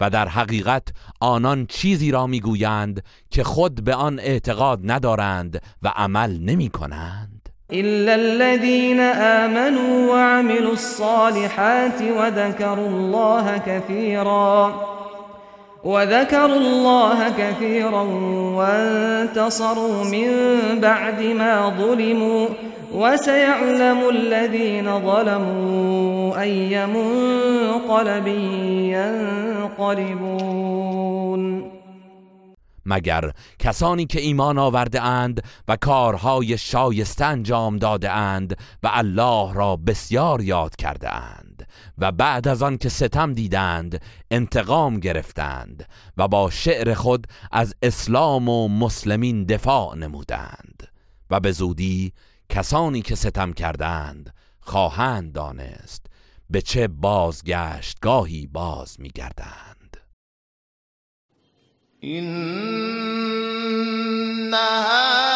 و 0.00 0.10
در 0.10 0.28
حقیقت 0.28 0.88
آنان 1.20 1.66
چیزی 1.66 2.10
را 2.10 2.26
می‌گویند 2.26 3.02
که 3.30 3.44
خود 3.44 3.84
به 3.84 3.94
آن 3.94 4.18
اعتقاد 4.18 4.80
ندارند 4.84 5.62
و 5.82 5.88
عمل 5.96 6.38
نمی 6.40 6.68
کنند 6.68 7.48
إلا 7.72 8.14
الذين 8.14 9.00
آمنوا 9.00 10.12
وعملوا 10.12 10.72
الصالحات 10.72 12.02
وذكروا 12.02 12.88
الله 12.88 13.58
كثيرا 13.58 14.74
وذكروا 15.86 16.56
الله 16.56 17.30
كثيرا 17.38 18.02
وانتصروا 18.58 20.04
من 20.04 20.30
بعد 20.80 21.22
ما 21.22 21.70
ظلموا 21.78 22.48
وسيعلم 22.92 24.08
الذين 24.08 25.00
ظلموا 25.00 26.40
أي 26.40 26.86
منقلب 26.86 28.26
ينقلبون 29.76 30.76
مگر 32.86 33.32
کسانی 33.58 34.06
که 34.06 34.20
ایمان 34.20 34.58
آورده 34.58 35.02
اند 35.02 35.42
و 35.68 35.76
کارهای 35.76 36.58
شایسته 36.58 37.24
انجام 37.24 37.76
داده 37.76 38.10
اند 38.10 38.56
و 38.82 38.90
الله 38.92 39.54
را 39.54 39.76
بسیار 39.76 40.42
یاد 40.42 40.76
کرده 40.76 41.14
اند. 41.14 41.45
و 41.98 42.12
بعد 42.12 42.48
از 42.48 42.62
آن 42.62 42.78
که 42.78 42.88
ستم 42.88 43.32
دیدند 43.32 44.00
انتقام 44.30 45.00
گرفتند 45.00 45.88
و 46.16 46.28
با 46.28 46.50
شعر 46.50 46.94
خود 46.94 47.26
از 47.52 47.74
اسلام 47.82 48.48
و 48.48 48.68
مسلمین 48.68 49.44
دفاع 49.44 49.96
نمودند 49.96 50.88
و 51.30 51.40
به 51.40 51.52
زودی 51.52 52.12
کسانی 52.48 53.02
که 53.02 53.14
ستم 53.14 53.52
کردند 53.52 54.34
خواهند 54.60 55.32
دانست 55.32 56.06
به 56.50 56.62
چه 56.62 56.88
بازگشتگاهی 56.88 58.46
باز 58.46 59.00
میگردند. 59.00 59.96
هذا 64.54 65.35